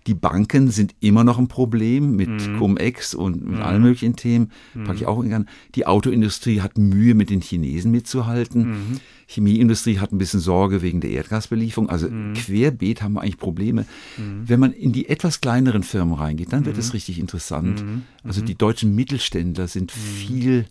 Die 0.07 0.13
Banken 0.13 0.71
sind 0.71 0.95
immer 0.99 1.23
noch 1.23 1.37
ein 1.37 1.47
Problem 1.47 2.15
mit 2.15 2.57
Cum-Ex 2.57 3.13
und 3.13 3.47
mit 3.47 3.61
allen 3.61 3.83
möglichen 3.83 4.15
Themen. 4.15 4.51
Packe 4.83 4.95
ich 4.95 5.05
auch 5.05 5.23
gern. 5.23 5.47
Die 5.75 5.85
Autoindustrie 5.85 6.61
hat 6.61 6.77
Mühe, 6.77 7.13
mit 7.13 7.29
den 7.29 7.41
Chinesen 7.41 7.91
mitzuhalten. 7.91 8.99
Chemieindustrie 9.31 9.99
hat 9.99 10.11
ein 10.11 10.17
bisschen 10.17 10.41
Sorge 10.41 10.81
wegen 10.81 10.99
der 10.99 11.11
Erdgasbelieferung. 11.11 11.89
Also 11.89 12.09
mhm. 12.09 12.33
querbeet 12.33 13.01
haben 13.01 13.13
wir 13.13 13.21
eigentlich 13.21 13.37
Probleme. 13.37 13.85
Mhm. 14.17 14.43
Wenn 14.47 14.59
man 14.59 14.73
in 14.73 14.91
die 14.91 15.07
etwas 15.09 15.39
kleineren 15.39 15.83
Firmen 15.83 16.15
reingeht, 16.15 16.51
dann 16.51 16.65
wird 16.65 16.77
es 16.77 16.93
richtig 16.93 17.19
interessant. 17.19 17.83
Also 18.23 18.41
die 18.41 18.55
deutschen 18.55 18.93
Mittelständler 18.93 19.67
sind 19.67 19.91
viel 19.91 20.65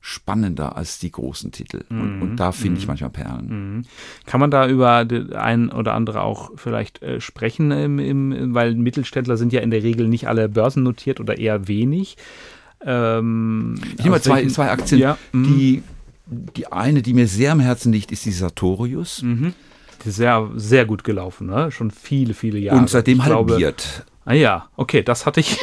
spannender 0.00 0.76
als 0.76 0.98
die 0.98 1.10
großen 1.10 1.52
Titel. 1.52 1.84
Und, 1.90 2.16
mhm. 2.16 2.22
und 2.22 2.36
da 2.36 2.52
finde 2.52 2.78
ich 2.78 2.84
mhm. 2.84 2.88
manchmal 2.88 3.10
Perlen. 3.10 3.48
Mhm. 3.48 3.84
Kann 4.24 4.40
man 4.40 4.50
da 4.50 4.66
über 4.66 5.06
ein 5.34 5.70
oder 5.70 5.94
andere 5.94 6.22
auch 6.22 6.52
vielleicht 6.56 7.02
äh, 7.02 7.20
sprechen, 7.20 7.70
im, 7.70 7.98
im, 7.98 8.54
weil 8.54 8.74
Mittelständler 8.74 9.36
sind 9.36 9.52
ja 9.52 9.60
in 9.60 9.70
der 9.70 9.82
Regel 9.82 10.08
nicht 10.08 10.26
alle 10.26 10.48
börsennotiert 10.48 11.20
oder 11.20 11.36
eher 11.36 11.68
wenig. 11.68 12.16
Ähm, 12.82 13.74
ich 13.92 13.98
nehme 13.98 14.10
mal 14.12 14.22
zwei, 14.22 14.46
zwei 14.46 14.70
Aktien, 14.70 15.00
ja, 15.00 15.18
mhm. 15.32 15.44
die, 15.44 15.82
die 16.30 16.70
eine, 16.70 17.02
die 17.02 17.14
mir 17.14 17.26
sehr 17.26 17.52
am 17.52 17.60
Herzen 17.60 17.92
liegt, 17.92 18.12
ist 18.12 18.24
die 18.24 18.32
Sartorius. 18.32 19.22
Mhm. 19.22 19.54
Die 20.04 20.08
ist 20.08 20.16
sehr, 20.16 20.48
sehr 20.54 20.86
gut 20.86 21.04
gelaufen, 21.04 21.48
ne? 21.48 21.70
schon 21.70 21.90
viele, 21.90 22.34
viele 22.34 22.58
Jahre. 22.58 22.78
Und 22.78 22.88
seitdem 22.88 23.18
ich 23.18 23.24
halbiert. 23.24 24.04
Glaube, 24.04 24.10
ah 24.24 24.32
ja, 24.32 24.68
okay, 24.76 25.02
das 25.02 25.26
hatte 25.26 25.40
ich 25.40 25.58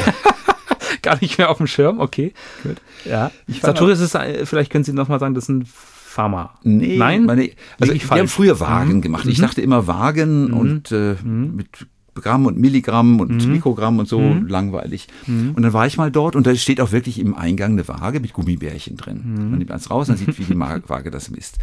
gar 1.02 1.20
nicht 1.22 1.38
mehr 1.38 1.50
auf 1.50 1.58
dem 1.58 1.68
Schirm. 1.68 2.00
Okay, 2.00 2.34
gut. 2.64 2.78
Ja. 3.06 3.32
Sartorius 3.62 4.00
ist, 4.00 4.14
äh, 4.14 4.46
vielleicht 4.46 4.72
können 4.72 4.84
Sie 4.84 4.94
noch 4.94 5.08
mal 5.08 5.20
sagen, 5.20 5.34
das 5.34 5.46
ist 5.46 5.50
ein 5.50 5.66
Pharma. 5.66 6.54
Nee, 6.64 6.98
Nein, 6.98 7.26
meine, 7.26 7.50
also 7.80 7.94
ich, 7.94 8.10
wir 8.10 8.18
haben 8.18 8.28
früher 8.28 8.60
Wagen 8.60 8.96
mhm. 8.96 9.02
gemacht. 9.02 9.26
Ich 9.28 9.38
mhm. 9.38 9.44
dachte 9.44 9.62
immer 9.62 9.88
Wagen 9.88 10.48
mhm. 10.48 10.54
und 10.58 10.92
äh, 10.92 11.16
mhm. 11.24 11.56
mit 11.56 11.88
Gramm 12.22 12.46
und 12.46 12.58
Milligramm 12.58 13.20
und 13.20 13.46
mhm. 13.46 13.54
Mikrogramm 13.54 14.00
und 14.00 14.08
so 14.08 14.20
mhm. 14.20 14.48
langweilig. 14.48 15.08
Mhm. 15.26 15.52
Und 15.56 15.64
dann 15.64 15.74
war 15.74 15.88
ich 15.88 15.98
mal 15.98 16.12
dort 16.12 16.36
und 16.36 16.48
da 16.48 16.56
steht 16.56 16.82
auch 16.82 16.92
wirklich 16.92 17.20
im 17.20 17.36
Eingang 17.36 17.74
eine 17.74 17.88
Waage 17.88 18.20
mit 18.20 18.34
Gummibärchen 18.34 18.98
drin. 18.98 19.22
Mhm. 19.24 19.50
Man 19.50 19.60
nimmt 19.60 19.72
eins 19.72 19.90
raus 19.90 20.10
und 20.10 20.18
sieht, 20.18 20.38
wie 20.40 20.44
die 20.44 20.60
Waage 20.60 21.12
das 21.12 21.30
misst. 21.30 21.60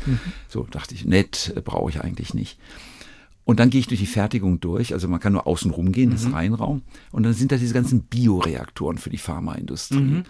So 0.48 0.66
dachte 0.70 0.94
ich, 0.94 1.04
nett, 1.04 1.52
äh, 1.56 1.60
brauche 1.60 1.90
ich 1.90 2.00
eigentlich 2.00 2.34
nicht. 2.34 2.58
Und 3.44 3.60
dann 3.60 3.70
gehe 3.70 3.80
ich 3.80 3.86
durch 3.86 4.00
die 4.00 4.06
Fertigung 4.06 4.60
durch. 4.60 4.92
Also 4.92 5.06
man 5.06 5.20
kann 5.20 5.34
nur 5.34 5.46
außen 5.46 5.70
rumgehen, 5.70 6.10
das 6.10 6.24
mhm. 6.24 6.34
Reihenraum. 6.34 6.82
Und 7.12 7.24
dann 7.24 7.34
sind 7.34 7.52
da 7.52 7.56
diese 7.56 7.74
ganzen 7.74 8.02
Bioreaktoren 8.02 8.98
für 8.98 9.10
die 9.10 9.18
Pharmaindustrie. 9.18 9.98
Mhm. 9.98 10.24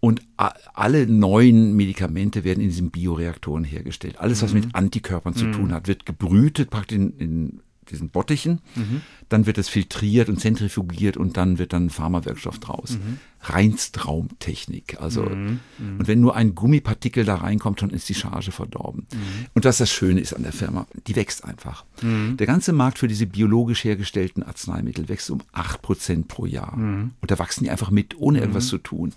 Und 0.00 0.22
alle 0.36 1.06
neuen 1.08 1.74
Medikamente 1.74 2.44
werden 2.44 2.60
in 2.60 2.68
diesen 2.68 2.90
Bioreaktoren 2.90 3.64
hergestellt. 3.64 4.18
Alles, 4.18 4.42
was 4.42 4.54
mhm. 4.54 4.60
mit 4.60 4.74
Antikörpern 4.74 5.34
zu 5.34 5.50
tun 5.50 5.66
mhm. 5.66 5.72
hat, 5.72 5.88
wird 5.88 6.06
gebrütet 6.06 6.70
praktisch 6.70 6.96
in, 6.96 7.18
in 7.18 7.60
diesen 7.88 8.10
Bottichen. 8.10 8.60
Mhm. 8.74 9.02
Dann 9.28 9.46
wird 9.46 9.58
es 9.58 9.68
filtriert 9.68 10.28
und 10.28 10.40
zentrifugiert 10.40 11.16
und 11.16 11.36
dann 11.36 11.58
wird 11.58 11.72
dann 11.72 11.90
Pharmawirkstoff 11.90 12.58
draus. 12.58 12.92
Mhm. 12.92 13.18
Reinstraumtechnik. 13.40 15.00
Also, 15.00 15.22
mhm. 15.22 15.60
mhm. 15.78 15.98
und 15.98 16.08
wenn 16.08 16.20
nur 16.20 16.34
ein 16.34 16.54
Gummipartikel 16.54 17.24
da 17.24 17.36
reinkommt, 17.36 17.82
dann 17.82 17.90
ist 17.90 18.08
die 18.08 18.14
Charge 18.14 18.50
verdorben. 18.50 19.06
Mhm. 19.12 19.46
Und 19.54 19.64
was 19.64 19.78
das 19.78 19.90
Schöne 19.90 20.20
ist 20.20 20.34
an 20.34 20.42
der 20.42 20.52
Firma, 20.52 20.86
die 21.06 21.14
wächst 21.14 21.44
einfach. 21.44 21.84
Mhm. 22.02 22.36
Der 22.36 22.46
ganze 22.46 22.72
Markt 22.72 22.98
für 22.98 23.08
diese 23.08 23.26
biologisch 23.26 23.84
hergestellten 23.84 24.42
Arzneimittel 24.42 25.08
wächst 25.08 25.30
um 25.30 25.40
8% 25.54 26.26
pro 26.26 26.46
Jahr. 26.46 26.74
Und 27.20 27.30
da 27.30 27.38
wachsen 27.38 27.64
die 27.64 27.70
einfach 27.70 27.90
mit, 27.90 28.18
ohne 28.18 28.40
irgendwas 28.40 28.66
zu 28.66 28.78
tun. 28.78 29.12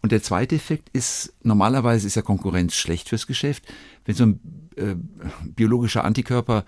Und 0.00 0.12
der 0.12 0.22
zweite 0.22 0.54
Effekt 0.54 0.88
ist, 0.92 1.32
normalerweise 1.42 2.06
ist 2.06 2.16
ja 2.16 2.22
Konkurrenz 2.22 2.74
schlecht 2.74 3.08
fürs 3.08 3.26
Geschäft. 3.26 3.64
Wenn 4.04 4.14
so 4.14 4.24
ein 4.24 4.40
äh, 4.76 4.96
biologischer 5.54 6.04
Antikörper 6.04 6.64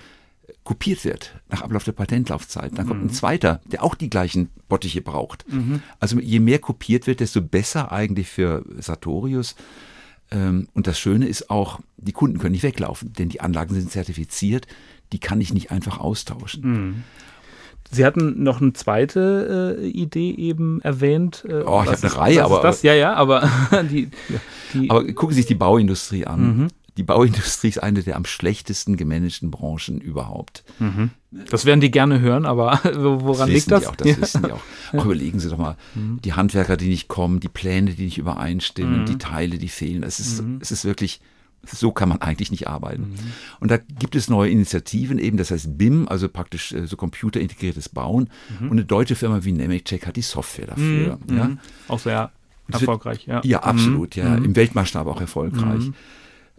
kopiert 0.65 1.05
wird 1.05 1.35
nach 1.49 1.63
Ablauf 1.63 1.85
der 1.85 1.93
Patentlaufzeit. 1.93 2.77
Dann 2.77 2.87
kommt 2.87 3.01
mhm. 3.01 3.09
ein 3.09 3.13
zweiter, 3.13 3.61
der 3.67 3.83
auch 3.83 3.95
die 3.95 4.11
gleichen 4.11 4.51
Bottiche 4.69 5.01
braucht. 5.01 5.51
Mhm. 5.51 5.83
Also 6.01 6.19
je 6.19 6.41
mehr 6.41 6.59
kopiert 6.59 7.07
wird, 7.07 7.21
desto 7.21 7.41
besser 7.41 7.93
eigentlich 7.93 8.29
für 8.29 8.65
Sartorius. 8.79 9.55
Ähm, 10.31 10.69
und 10.75 10.87
das 10.87 10.99
Schöne 10.99 11.27
ist 11.27 11.51
auch, 11.51 11.81
die 11.97 12.13
Kunden 12.13 12.39
können 12.39 12.53
nicht 12.53 12.63
weglaufen, 12.63 13.13
denn 13.13 13.29
die 13.29 13.41
Anlagen 13.41 13.75
sind 13.75 13.91
zertifiziert, 13.91 14.67
die 15.13 15.21
kann 15.21 15.41
ich 15.41 15.55
nicht 15.55 15.71
einfach 15.71 15.99
austauschen. 15.99 16.63
Mhm. 16.65 17.05
Sie 17.93 18.05
hatten 18.05 18.43
noch 18.43 18.61
eine 18.61 18.73
zweite 18.73 19.79
äh, 19.81 19.87
Idee 19.87 20.33
eben 20.33 20.81
erwähnt. 20.83 21.45
Äh, 21.49 21.63
oh, 21.63 21.83
ich 21.85 21.93
habe 21.93 22.03
eine 22.03 22.17
Reihe, 22.17 22.45
aber. 22.45 22.61
Das? 22.61 22.83
Ja, 22.83 22.95
ja, 22.95 23.15
aber 23.15 23.49
die, 23.91 24.11
die, 24.75 24.91
Aber 24.91 25.05
gucken 25.13 25.35
Sie 25.35 25.43
sich 25.43 25.47
die 25.47 25.55
Bauindustrie 25.55 26.27
an. 26.27 26.41
Mhm 26.41 26.69
die 26.97 27.03
Bauindustrie 27.03 27.69
ist 27.69 27.83
eine 27.83 28.03
der 28.03 28.17
am 28.17 28.25
schlechtesten 28.25 28.97
gemanagten 28.97 29.51
Branchen 29.51 30.01
überhaupt. 30.01 30.65
Mhm. 30.79 31.11
Das 31.51 31.67
werden 31.67 31.81
die 31.81 31.91
gerne 31.91 32.21
hören, 32.21 32.47
aber 32.47 32.81
woran 32.95 33.49
das 33.49 33.55
liegt 33.55 33.71
das? 33.71 33.87
Auch, 33.87 33.97
das 33.97 34.09
ja. 34.09 34.21
wissen 34.21 34.43
die 34.45 34.53
auch. 34.53 34.63
Auch 34.93 35.05
überlegen 35.05 35.39
Sie 35.39 35.51
doch 35.51 35.59
mal, 35.59 35.77
mhm. 35.95 36.21
die 36.23 36.33
Handwerker, 36.33 36.77
die 36.77 36.89
nicht 36.89 37.09
kommen, 37.09 37.41
die 37.41 37.49
Pläne, 37.49 37.93
die 37.93 38.05
nicht 38.05 38.19
übereinstimmen, 38.19 39.01
mhm. 39.01 39.07
die 39.07 39.19
Teile, 39.19 39.59
die 39.59 39.69
fehlen. 39.69 40.03
Es 40.03 40.21
ist, 40.21 40.43
mhm. 40.43 40.59
es 40.61 40.71
ist 40.71 40.85
wirklich 40.85 41.21
so 41.69 41.91
kann 41.91 42.09
man 42.09 42.21
eigentlich 42.23 42.51
nicht 42.51 42.69
arbeiten. 42.69 43.11
Mhm. 43.11 43.33
Und 43.61 43.71
da 43.71 43.79
gibt 43.79 44.15
es 44.15 44.29
neue 44.29 44.51
Initiativen, 44.51 45.19
eben 45.19 45.37
das 45.37 45.51
heißt 45.51 45.77
BIM, 45.77 46.07
also 46.09 46.29
praktisch 46.29 46.73
äh, 46.73 46.87
so 46.87 46.97
computerintegriertes 46.97 47.89
Bauen. 47.89 48.31
Mhm. 48.61 48.67
Und 48.67 48.73
eine 48.73 48.85
deutsche 48.85 49.17
Firma 49.17 49.45
wie 49.45 49.53
Nemetschek 49.53 50.07
hat 50.07 50.17
die 50.17 50.23
Software 50.23 50.69
dafür. 50.69 51.19
Mhm. 51.27 51.37
Ja? 51.37 51.51
Auch 51.89 51.99
sehr 51.99 52.31
erfolgreich, 52.71 53.27
ja. 53.27 53.41
Ja, 53.45 53.61
absolut, 53.61 54.17
ja. 54.17 54.37
Mhm. 54.37 54.45
Im 54.45 54.57
Weltmaßstab 54.57 55.07
auch 55.07 55.21
erfolgreich. 55.21 55.91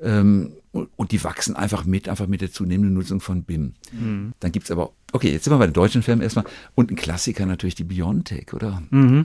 Ähm, 0.01 0.53
und 0.71 1.11
die 1.11 1.23
wachsen 1.23 1.55
einfach 1.55 1.85
mit, 1.85 2.07
einfach 2.07 2.27
mit 2.27 2.41
der 2.41 2.51
zunehmenden 2.51 2.93
Nutzung 2.93 3.19
von 3.19 3.43
BIM. 3.43 3.73
Mhm. 3.91 4.33
Dann 4.39 4.51
gibt 4.51 4.65
es 4.65 4.71
aber, 4.71 4.91
okay, 5.11 5.31
jetzt 5.31 5.45
sind 5.45 5.53
wir 5.53 5.57
bei 5.57 5.67
den 5.67 5.73
deutschen 5.73 6.03
Firmen 6.03 6.21
erstmal. 6.21 6.45
Und 6.75 6.91
ein 6.91 6.95
Klassiker 6.95 7.45
natürlich 7.45 7.75
die 7.75 7.83
Biontech, 7.83 8.53
oder? 8.53 8.83
Mhm. 8.91 9.23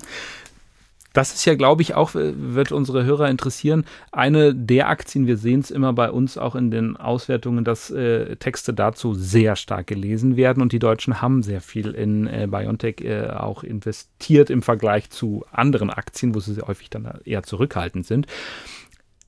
Das 1.12 1.34
ist 1.34 1.44
ja, 1.44 1.54
glaube 1.54 1.82
ich, 1.82 1.94
auch, 1.94 2.14
wird 2.14 2.72
unsere 2.72 3.04
Hörer 3.04 3.28
interessieren, 3.28 3.84
eine 4.12 4.54
der 4.54 4.88
Aktien, 4.88 5.26
wir 5.26 5.36
sehen 5.36 5.60
es 5.60 5.70
immer 5.70 5.92
bei 5.92 6.10
uns 6.10 6.38
auch 6.38 6.54
in 6.54 6.70
den 6.70 6.96
Auswertungen, 6.96 7.64
dass 7.64 7.90
äh, 7.90 8.36
Texte 8.36 8.72
dazu 8.72 9.12
sehr 9.12 9.56
stark 9.56 9.88
gelesen 9.88 10.36
werden 10.36 10.62
und 10.62 10.72
die 10.72 10.78
Deutschen 10.78 11.20
haben 11.20 11.42
sehr 11.42 11.60
viel 11.60 11.90
in 11.90 12.26
äh, 12.26 12.48
Biontech 12.50 13.02
äh, 13.02 13.28
auch 13.28 13.62
investiert 13.62 14.48
im 14.48 14.62
Vergleich 14.62 15.10
zu 15.10 15.44
anderen 15.52 15.90
Aktien, 15.90 16.34
wo 16.34 16.40
sie 16.40 16.58
häufig 16.62 16.88
dann 16.88 17.20
eher 17.24 17.42
zurückhaltend 17.42 18.06
sind 18.06 18.26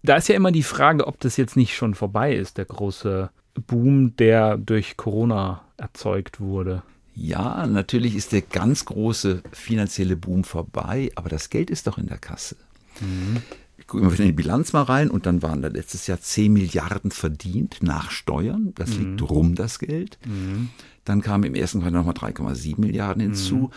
da 0.05 0.17
ist 0.17 0.29
ja 0.29 0.37
immer 0.37 0.53
die 0.53 0.63
Frage, 0.63 1.07
ob 1.07 1.19
das 1.21 1.37
jetzt 1.37 1.57
nicht 1.57 1.75
schon 1.75 1.95
vorbei 1.95 2.35
ist, 2.35 2.59
der 2.59 2.67
große 2.67 3.31
Boom, 3.67 4.17
der 4.17 4.59
durch 4.59 4.97
Corona 4.97 5.63
erzeugt 5.77 6.41
wurde. 6.41 6.83
Ja, 7.15 7.67
natürlich 7.67 8.15
ist 8.17 8.33
der 8.33 8.43
ganz 8.43 8.85
große 8.85 9.43
finanzielle 9.53 10.17
Boom 10.17 10.45
vorbei, 10.45 11.11
aber 11.15 11.29
das 11.29 11.49
Geld 11.49 11.71
ist 11.71 11.87
doch 11.87 11.97
in 11.97 12.07
der 12.07 12.19
Kasse. 12.19 12.57
Mhm. 13.01 13.43
Ich 13.79 13.87
gucke 13.87 14.03
immer 14.03 14.13
wieder 14.13 14.25
in 14.25 14.31
die 14.31 14.35
Bilanz 14.35 14.73
mal 14.73 14.83
rein 14.83 15.11
und 15.11 15.27
dann 15.27 15.43
waren 15.43 15.63
da 15.63 15.69
letztes 15.69 16.07
Jahr 16.07 16.21
10 16.21 16.53
Milliarden 16.53 17.11
verdient 17.11 17.79
nach 17.83 18.11
Steuern. 18.11 18.73
Das 18.75 18.91
mhm. 18.91 19.11
liegt 19.11 19.31
rum, 19.31 19.55
das 19.55 19.79
Geld. 19.79 20.19
Mhm. 20.27 20.71
Dann 21.05 21.21
kamen 21.21 21.45
im 21.45 21.55
ersten 21.55 21.81
Quartal 21.81 22.01
nochmal 22.01 22.15
3,7 22.15 22.81
Milliarden 22.81 23.23
hinzu. 23.23 23.71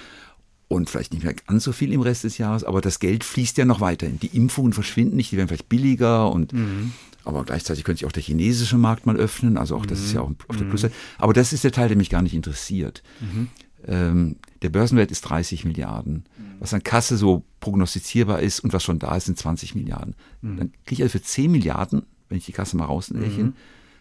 Mhm 0.70 0.78
und 0.78 0.90
vielleicht 0.90 1.14
nicht 1.14 1.24
mehr 1.24 1.34
ganz 1.34 1.64
so 1.64 1.72
viel 1.72 1.94
im 1.94 2.02
Rest 2.02 2.24
des 2.24 2.38
Jahres, 2.38 2.64
aber 2.64 2.82
das 2.82 3.00
Geld 3.00 3.24
fließt 3.24 3.58
ja 3.58 3.66
noch 3.66 3.80
weiterhin. 3.80 4.20
Die 4.20 4.36
Impfungen 4.36 4.74
verschwinden 4.74 5.16
nicht, 5.16 5.32
die 5.32 5.38
werden 5.38 5.48
vielleicht 5.48 5.70
billiger 5.70 6.32
und 6.32 6.54
mhm. 6.54 6.92
aber 7.24 7.46
gleichzeitig 7.46 7.84
könnte 7.84 8.00
sich 8.00 8.08
auch 8.08 8.12
der 8.12 8.24
chinesische 8.24 8.78
Markt 8.78 9.06
mal 9.06 9.16
öffnen, 9.16 9.58
also 9.58 9.76
auch 9.76 9.86
das 9.86 10.00
ist 10.00 10.14
ja 10.14 10.22
auch 10.22 10.32
auf 10.48 10.58
der 10.58 10.66
mhm. 10.66 10.72
Plusseite. 10.72 10.94
Aber 11.18 11.34
das 11.34 11.54
ist 11.54 11.64
der 11.64 11.72
Teil, 11.72 11.88
der 11.88 11.98
mich 11.98 12.10
gar 12.10 12.22
nicht 12.22 12.34
interessiert. 12.34 13.02
Mhm. 13.22 13.48
Ähm, 13.88 14.36
der 14.62 14.70
Börsenwert 14.70 15.12
ist 15.12 15.22
30 15.22 15.64
Milliarden. 15.64 16.26
Mhm. 16.38 16.44
Was 16.60 16.74
an 16.74 16.84
Kasse 16.84 17.16
so 17.16 17.46
prognostizierbar 17.60 18.42
ist 18.42 18.60
und 18.60 18.74
was 18.74 18.84
schon 18.84 19.00
da 19.00 19.16
ist, 19.16 19.26
sind 19.26 19.38
20 19.38 19.76
Milliarden. 19.76 20.16
Mhm. 20.42 20.58
Dann 20.58 20.72
kriege 20.86 21.02
ich 21.02 21.04
also 21.04 21.20
für 21.20 21.24
10 21.24 21.50
Milliarden, 21.50 22.04
wenn 22.28 22.40
ich 22.40 22.46
die 22.46 22.52
Kasse 22.52 22.76
mal 22.76 22.86
rausrechne, 22.86 23.26
rechne 23.26 23.54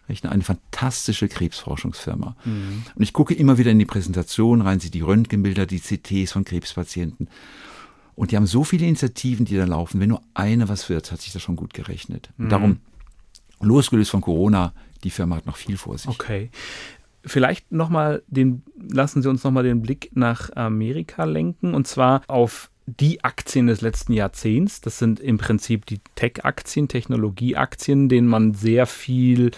eine 0.07 0.43
fantastische 0.43 1.27
Krebsforschungsfirma. 1.27 2.35
Mhm. 2.45 2.83
Und 2.95 3.03
ich 3.03 3.13
gucke 3.13 3.33
immer 3.33 3.57
wieder 3.57 3.71
in 3.71 3.79
die 3.79 3.85
Präsentation 3.85 4.61
rein, 4.61 4.79
sie 4.79 4.91
die 4.91 5.01
Röntgenbilder, 5.01 5.65
die 5.65 5.79
CTs 5.79 6.31
von 6.31 6.45
Krebspatienten. 6.45 7.29
Und 8.15 8.31
die 8.31 8.35
haben 8.35 8.47
so 8.47 8.63
viele 8.63 8.85
Initiativen, 8.85 9.45
die 9.45 9.55
da 9.57 9.65
laufen. 9.65 9.99
Wenn 9.99 10.09
nur 10.09 10.21
eine 10.33 10.69
was 10.69 10.89
wird, 10.89 11.11
hat 11.11 11.21
sich 11.21 11.33
das 11.33 11.41
schon 11.41 11.55
gut 11.55 11.73
gerechnet. 11.73 12.29
Mhm. 12.37 12.49
Darum, 12.49 12.77
losgelöst 13.59 14.11
von 14.11 14.21
Corona, 14.21 14.73
die 15.03 15.11
Firma 15.11 15.35
hat 15.35 15.45
noch 15.45 15.57
viel 15.57 15.77
vor 15.77 15.97
sich. 15.97 16.09
Okay. 16.09 16.49
Vielleicht 17.23 17.71
nochmal 17.71 18.23
den, 18.27 18.63
lassen 18.77 19.21
Sie 19.21 19.29
uns 19.29 19.43
nochmal 19.43 19.63
den 19.63 19.81
Blick 19.81 20.11
nach 20.15 20.55
Amerika 20.55 21.25
lenken 21.25 21.73
und 21.73 21.87
zwar 21.87 22.21
auf 22.27 22.71
die 22.87 23.23
Aktien 23.23 23.67
des 23.67 23.81
letzten 23.81 24.13
Jahrzehnts. 24.13 24.79
Das 24.79 24.97
sind 24.97 25.19
im 25.19 25.37
Prinzip 25.37 25.85
die 25.85 25.99
Tech-Aktien, 26.15 26.87
Technologie-Aktien, 26.87 28.07
denen 28.07 28.27
man 28.27 28.53
sehr 28.53 28.85
viel, 28.87 29.51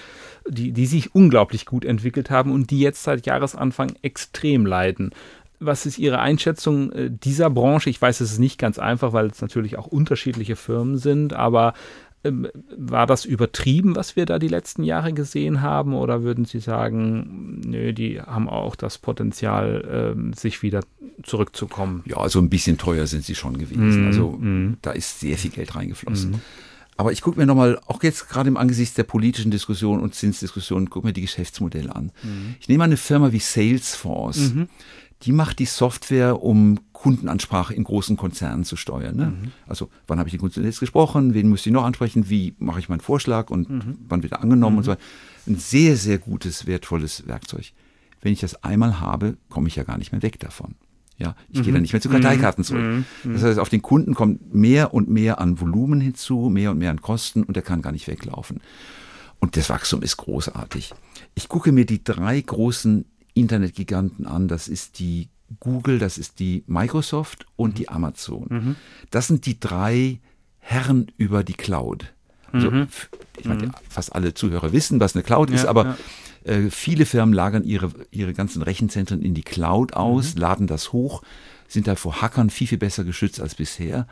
die, 0.48 0.72
die 0.72 0.88
sich 0.88 1.14
unglaublich 1.14 1.68
gut 1.68 1.86
entwickelt 1.86 2.32
haben 2.32 2.52
und 2.52 2.72
die 2.72 2.80
jetzt 2.80 3.04
seit 3.04 3.28
Jahresanfang 3.28 3.94
extrem 4.02 4.66
leiden. 4.66 5.12
Was 5.60 5.86
ist 5.86 6.00
Ihre 6.00 6.20
Einschätzung 6.20 6.92
äh, 6.92 7.12
dieser 7.12 7.52
Branche? 7.52 7.92
Ich 7.92 8.02
weiß, 8.02 8.20
es 8.22 8.32
ist 8.32 8.40
nicht 8.40 8.58
ganz 8.58 8.80
einfach, 8.80 9.14
weil 9.14 9.28
es 9.28 9.42
natürlich 9.42 9.78
auch 9.78 9.88
unterschiedliche 9.88 10.56
Firmen 10.56 10.98
sind, 10.98 11.34
aber 11.34 11.74
war 12.24 13.08
das 13.08 13.24
übertrieben, 13.24 13.96
was 13.96 14.16
wir 14.16 14.26
da 14.26 14.40
die 14.40 14.50
letzten 14.50 14.84
Jahre 14.84 15.14
gesehen 15.14 15.62
haben? 15.62 15.94
Oder 15.94 16.24
würden 16.24 16.46
Sie 16.46 16.60
sagen, 16.60 17.62
nö, 17.66 17.94
die 17.94 18.22
haben 18.22 18.50
auch 18.50 18.76
das 18.76 18.98
Potenzial, 18.98 20.16
ähm, 20.18 20.34
sich 20.34 20.62
wieder 20.62 20.82
zurückzukommen? 21.24 22.04
Ja, 22.06 22.18
also 22.18 22.40
ein 22.40 22.50
bisschen 22.50 22.78
teuer 22.78 23.08
sind 23.08 23.24
sie 23.24 23.36
schon 23.36 23.58
gewesen. 23.58 24.04
Mm, 24.04 24.08
also 24.08 24.32
mm. 24.32 24.78
da 24.82 24.92
ist 24.92 25.22
sehr 25.22 25.38
viel 25.38 25.52
Geld 25.52 25.76
reingeflossen. 25.76 26.32
Mm. 26.32 26.42
Aber 26.98 27.14
ich 27.14 27.22
gucke 27.22 27.40
mir 27.40 27.46
nochmal, 27.46 27.80
auch 27.88 28.04
jetzt 28.04 28.28
gerade 28.28 28.50
im 28.50 28.58
Angesicht 28.58 28.98
der 28.98 29.04
politischen 29.04 29.52
Diskussion 29.52 30.02
und 30.02 30.14
Zinsdiskussion, 30.14 30.90
gucke 30.90 31.08
mir 31.08 31.14
die 31.14 31.22
Geschäftsmodelle 31.22 31.96
an. 31.96 32.12
Mhm. 32.24 32.56
Ich 32.60 32.68
nehme 32.68 32.84
eine 32.84 32.98
Firma 32.98 33.32
wie 33.32 33.40
Salesforce. 33.40 34.54
Mhm 34.54 34.68
die 35.24 35.32
macht 35.32 35.60
die 35.60 35.66
Software, 35.66 36.42
um 36.42 36.80
Kundenansprache 37.00 37.74
in 37.74 37.86
großen 37.86 38.18
Konzernen 38.18 38.66
zu 38.66 38.76
steuern. 38.76 39.16
Ne? 39.16 39.28
Mhm. 39.28 39.52
Also 39.66 39.90
wann 40.08 40.20
habe 40.20 40.28
ich 40.28 40.32
den 40.32 40.42
Kunden 40.42 40.66
jetzt 40.66 40.82
gesprochen, 40.82 41.34
wen 41.34 41.48
muss 41.48 41.66
ich 41.66 41.72
noch 41.72 41.86
ansprechen, 41.86 42.30
wie 42.30 42.56
mache 42.60 42.80
ich 42.80 42.90
meinen 42.90 43.00
Vorschlag 43.00 43.50
und 43.50 43.70
mhm. 43.70 43.98
wann 44.10 44.22
wird 44.22 44.34
er 44.34 44.42
angenommen 44.42 44.74
mhm. 44.74 44.78
und 44.80 44.84
so 44.84 44.92
weiter. 44.92 45.02
Ein 45.48 45.56
sehr, 45.56 45.96
sehr 45.96 46.18
gutes, 46.18 46.68
wertvolles 46.68 47.26
Werkzeug. 47.26 47.72
Wenn 48.20 48.34
ich 48.34 48.42
das 48.42 48.66
einmal 48.66 49.00
habe, 49.00 49.38
komme 49.48 49.70
ich 49.70 49.78
ja 49.78 49.84
gar 49.84 49.98
nicht 49.98 50.12
mehr 50.12 50.22
weg 50.22 50.42
davon. 50.42 50.76
Ja, 51.18 51.36
ich 51.48 51.62
gehe 51.62 51.72
dann 51.72 51.76
mhm. 51.76 51.82
nicht 51.84 51.94
mehr 51.94 52.02
zu 52.02 52.10
Karteikarten 52.10 52.66
zurück. 52.66 53.06
Mhm. 53.24 53.34
Das 53.34 53.44
heißt, 53.44 53.60
auf 53.60 53.70
den 53.70 53.82
Kunden 53.82 54.14
kommt 54.14 54.54
mehr 54.54 54.94
und 54.94 55.10
mehr 55.10 55.40
an 55.40 55.62
Volumen 55.62 56.02
hinzu, 56.02 56.50
mehr 56.50 56.72
und 56.72 56.80
mehr 56.80 56.92
an 56.92 57.02
Kosten 57.02 57.44
und 57.44 57.56
er 57.56 57.64
kann 57.64 57.82
gar 57.82 57.94
nicht 57.94 58.08
weglaufen. 58.08 58.60
Und 59.40 59.56
das 59.56 59.70
Wachstum 59.70 60.02
ist 60.02 60.18
großartig. 60.18 60.94
Ich 61.36 61.48
gucke 61.48 61.72
mir 61.72 61.86
die 61.86 62.04
drei 62.04 62.42
großen 62.42 63.06
Internetgiganten 63.36 64.26
an. 64.26 64.50
Das 64.50 64.68
ist 64.68 65.00
die 65.00 65.30
Google, 65.60 66.00
das 66.00 66.18
ist 66.18 66.40
die 66.40 66.64
Microsoft 66.68 67.46
und 67.56 67.72
mhm. 67.72 67.76
die 67.76 67.90
Amazon. 67.90 68.48
Mhm. 68.50 68.76
Das 69.12 69.28
sind 69.28 69.46
die 69.46 69.60
drei 69.60 70.20
Herren 70.60 71.12
über 71.18 71.44
die 71.44 71.54
Cloud. 71.54 72.14
Also, 72.52 72.72
mhm. 72.72 72.88
ich 73.38 73.46
meine, 73.46 73.68
mhm. 73.68 73.72
fast 73.88 74.14
alle 74.14 74.34
Zuhörer 74.34 74.72
wissen, 74.74 75.00
was 75.00 75.16
eine 75.16 75.24
Cloud 75.24 75.50
ja, 75.50 75.56
ist, 75.56 75.66
aber 75.66 75.98
ja. 76.46 76.52
äh, 76.52 76.70
viele 76.70 77.06
Firmen 77.06 77.34
lagern 77.34 77.64
ihre, 77.64 77.92
ihre 78.12 78.34
ganzen 78.34 78.62
Rechenzentren 78.62 79.22
in 79.22 79.34
die 79.34 79.44
Cloud 79.44 79.94
aus, 79.94 80.36
mhm. 80.36 80.42
laden 80.42 80.68
das 80.68 80.92
hoch, 80.94 81.22
sind 81.68 81.88
da 81.88 81.96
vor 81.96 82.22
Hackern 82.22 82.50
viel, 82.50 82.68
viel 82.68 82.78
besser 82.78 83.04
geschützt 83.04 83.40
als 83.40 83.56
bisher. 83.56 84.08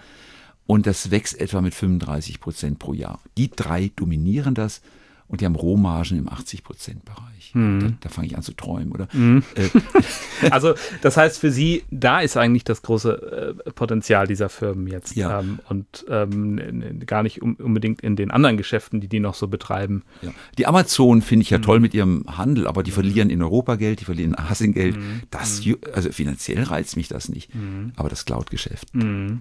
Und 0.66 0.86
das 0.86 1.12
wächst 1.12 1.40
etwa 1.40 1.62
mit 1.62 1.74
35 1.74 2.40
Prozent 2.40 2.78
pro 2.78 2.94
Jahr. 2.94 3.22
Die 3.38 3.50
drei 3.50 3.92
dominieren 3.96 4.54
das 4.54 4.82
und 5.30 5.42
die 5.42 5.46
haben 5.46 5.56
Rohmargen 5.56 6.18
im 6.18 6.30
80-Prozent-Bereich. 6.30 7.54
Mhm. 7.54 7.80
Da, 7.80 7.88
da 8.02 8.10
fange 8.10 8.28
ich 8.28 8.38
an 8.38 8.44
zu 8.44 8.54
träumen, 8.54 8.92
oder? 8.94 9.08
Mhm. 9.12 9.44
Äh, 9.56 9.70
also 10.52 10.74
das 11.02 11.18
heißt 11.18 11.40
für 11.40 11.52
Sie, 11.52 11.84
da 11.92 12.22
ist 12.22 12.38
eigentlich 12.38 12.64
das 12.64 12.82
große 12.82 13.56
äh, 13.66 13.72
Potenzial 13.72 14.28
dieser 14.28 14.48
Firmen 14.48 14.88
jetzt 14.88 15.16
ja. 15.16 15.42
ähm, 15.42 15.60
und 15.68 16.06
ähm, 16.10 17.02
gar 17.06 17.24
nicht 17.24 17.42
um, 17.42 17.56
unbedingt 17.56 18.02
in 18.02 18.16
den 18.16 18.32
anderen 18.32 18.56
Geschäften, 18.56 19.02
die 19.02 19.10
die 19.10 19.20
noch 19.20 19.36
so 19.36 19.48
betreiben. 19.50 20.04
Ja. 20.22 20.32
Die 20.58 20.66
Amazon 20.66 21.22
finde 21.22 21.44
ich 21.44 21.50
ja 21.50 21.58
mhm. 21.58 21.64
toll 21.64 21.80
mit 21.82 21.94
ihrem 21.94 22.24
Handel, 22.28 22.66
aber 22.68 22.84
die 22.84 22.92
verlieren 22.92 23.30
in 23.30 23.42
Europa 23.42 23.76
Geld, 23.76 24.00
die 24.00 24.06
verlieren 24.06 24.32
in 24.34 24.40
Asien 24.40 24.74
Geld. 24.74 24.96
Mhm. 24.96 25.24
Das, 25.30 25.66
mhm. 25.66 25.78
also 25.94 26.10
finanziell 26.12 26.64
reizt 26.64 26.96
mich 26.96 27.10
das 27.10 27.28
nicht, 27.28 27.54
mhm. 27.54 27.92
aber 27.98 28.08
das 28.10 28.24
Cloud-Geschäft, 28.26 28.90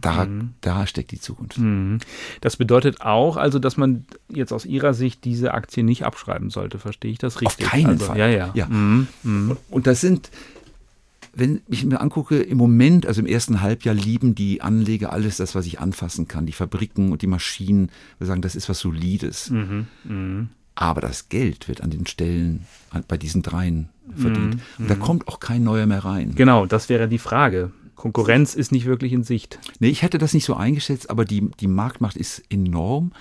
da, 0.00 0.26
da 0.60 0.86
steckt 0.86 1.10
die 1.12 1.20
Zukunft. 1.20 1.60
Das 2.40 2.56
bedeutet 2.56 3.00
auch, 3.00 3.36
also 3.36 3.58
dass 3.58 3.76
man 3.76 4.04
jetzt 4.28 4.52
aus 4.52 4.64
Ihrer 4.64 4.94
Sicht 4.94 5.24
diese 5.24 5.54
Aktie 5.54 5.75
Aktie 5.76 5.84
nicht 5.84 6.04
abschreiben 6.04 6.50
sollte. 6.50 6.78
Verstehe 6.78 7.10
ich 7.10 7.18
das 7.18 7.40
richtig? 7.40 7.66
Auf 7.66 7.70
keinen 7.70 7.86
also, 7.86 8.06
Fall. 8.06 8.18
Ja, 8.18 8.28
ja. 8.28 8.50
ja. 8.54 8.66
Mhm. 8.66 9.08
Mhm. 9.22 9.56
Und 9.70 9.86
das 9.86 10.00
sind, 10.00 10.30
wenn 11.34 11.60
ich 11.68 11.84
mir 11.84 12.00
angucke, 12.00 12.38
im 12.38 12.56
Moment, 12.56 13.06
also 13.06 13.20
im 13.20 13.26
ersten 13.26 13.60
Halbjahr, 13.60 13.94
lieben 13.94 14.34
die 14.34 14.62
Anleger 14.62 15.12
alles 15.12 15.36
das, 15.36 15.54
was 15.54 15.66
ich 15.66 15.80
anfassen 15.80 16.28
kann. 16.28 16.46
Die 16.46 16.52
Fabriken 16.52 17.12
und 17.12 17.22
die 17.22 17.26
Maschinen. 17.26 17.90
Wir 18.18 18.26
sagen, 18.26 18.42
das 18.42 18.56
ist 18.56 18.68
was 18.68 18.78
Solides. 18.78 19.50
Mhm. 19.50 19.86
mhm. 20.04 20.48
Aber 20.78 21.00
das 21.00 21.30
Geld 21.30 21.68
wird 21.68 21.80
an 21.80 21.88
den 21.88 22.06
Stellen 22.06 22.66
bei 23.08 23.16
diesen 23.16 23.40
dreien 23.40 23.88
verdient. 24.14 24.56
Mhm. 24.56 24.60
Und 24.78 24.90
da 24.90 24.94
mhm. 24.94 25.00
kommt 25.00 25.26
auch 25.26 25.40
kein 25.40 25.64
neuer 25.64 25.86
mehr 25.86 26.04
rein. 26.04 26.34
Genau, 26.34 26.66
das 26.66 26.90
wäre 26.90 27.08
die 27.08 27.16
Frage. 27.16 27.72
Konkurrenz 27.94 28.54
ist 28.54 28.72
nicht 28.72 28.84
wirklich 28.84 29.14
in 29.14 29.24
Sicht. 29.24 29.58
Nee, 29.78 29.88
ich 29.88 30.02
hätte 30.02 30.18
das 30.18 30.34
nicht 30.34 30.44
so 30.44 30.54
eingeschätzt, 30.54 31.08
aber 31.08 31.24
die, 31.24 31.48
die 31.60 31.66
Marktmacht 31.66 32.18
ist 32.18 32.42
enorm. 32.50 33.12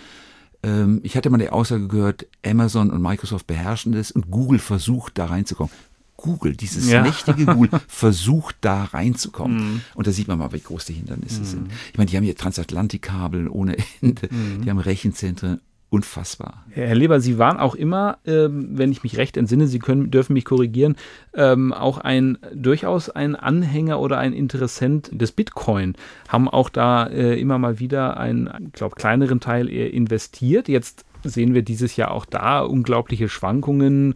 Ähm, 0.65 0.99
ich 1.03 1.15
hatte 1.15 1.29
mal 1.29 1.37
die 1.37 1.49
Aussage 1.49 1.87
gehört, 1.87 2.25
Amazon 2.43 2.89
und 2.89 3.01
Microsoft 3.01 3.45
beherrschen 3.45 3.91
das 3.91 4.11
und 4.11 4.31
Google 4.31 4.59
versucht 4.59 5.17
da 5.17 5.27
reinzukommen. 5.27 5.71
Google, 6.17 6.55
dieses 6.55 6.89
ja. 6.89 7.03
mächtige 7.03 7.45
Google, 7.45 7.69
versucht 7.87 8.55
da 8.61 8.85
reinzukommen. 8.85 9.75
Mm. 9.75 9.81
Und 9.93 10.07
da 10.07 10.11
sieht 10.11 10.27
man 10.27 10.39
mal, 10.39 10.51
wie 10.53 10.61
groß 10.61 10.85
die 10.85 10.93
Hindernisse 10.93 11.41
mm. 11.41 11.45
sind. 11.45 11.71
Ich 11.91 11.97
meine, 11.97 12.09
die 12.09 12.17
haben 12.17 12.23
hier 12.23 12.35
Transatlantikkabel 12.35 13.47
ohne 13.49 13.77
Ende, 14.01 14.27
mm. 14.27 14.61
die 14.63 14.69
haben 14.69 14.79
Rechenzentren 14.79 15.59
unfassbar. 15.95 16.65
Herr 16.71 16.93
Leber, 16.93 17.21
Sie 17.21 17.37
waren 17.37 17.57
auch 17.57 17.73
immer, 17.73 18.17
ähm, 18.25 18.67
wenn 18.71 18.91
ich 18.91 19.03
mich 19.03 19.15
recht 19.15 19.37
entsinne, 19.37 19.65
Sie 19.67 19.79
können, 19.79 20.11
dürfen 20.11 20.33
mich 20.33 20.43
korrigieren, 20.43 20.97
ähm, 21.33 21.71
auch 21.71 21.99
ein 21.99 22.37
durchaus 22.53 23.09
ein 23.09 23.37
Anhänger 23.37 24.01
oder 24.01 24.17
ein 24.17 24.33
Interessent 24.33 25.09
des 25.13 25.31
Bitcoin, 25.31 25.95
haben 26.27 26.49
auch 26.49 26.69
da 26.69 27.07
äh, 27.07 27.39
immer 27.39 27.59
mal 27.59 27.79
wieder 27.79 28.17
einen, 28.17 28.71
glaube, 28.73 28.95
kleineren 28.95 29.39
Teil 29.39 29.69
investiert. 29.69 30.67
Jetzt 30.67 31.05
sehen 31.23 31.53
wir 31.53 31.61
dieses 31.61 31.95
Jahr 31.95 32.11
auch 32.11 32.25
da 32.25 32.59
unglaubliche 32.59 33.29
Schwankungen. 33.29 34.15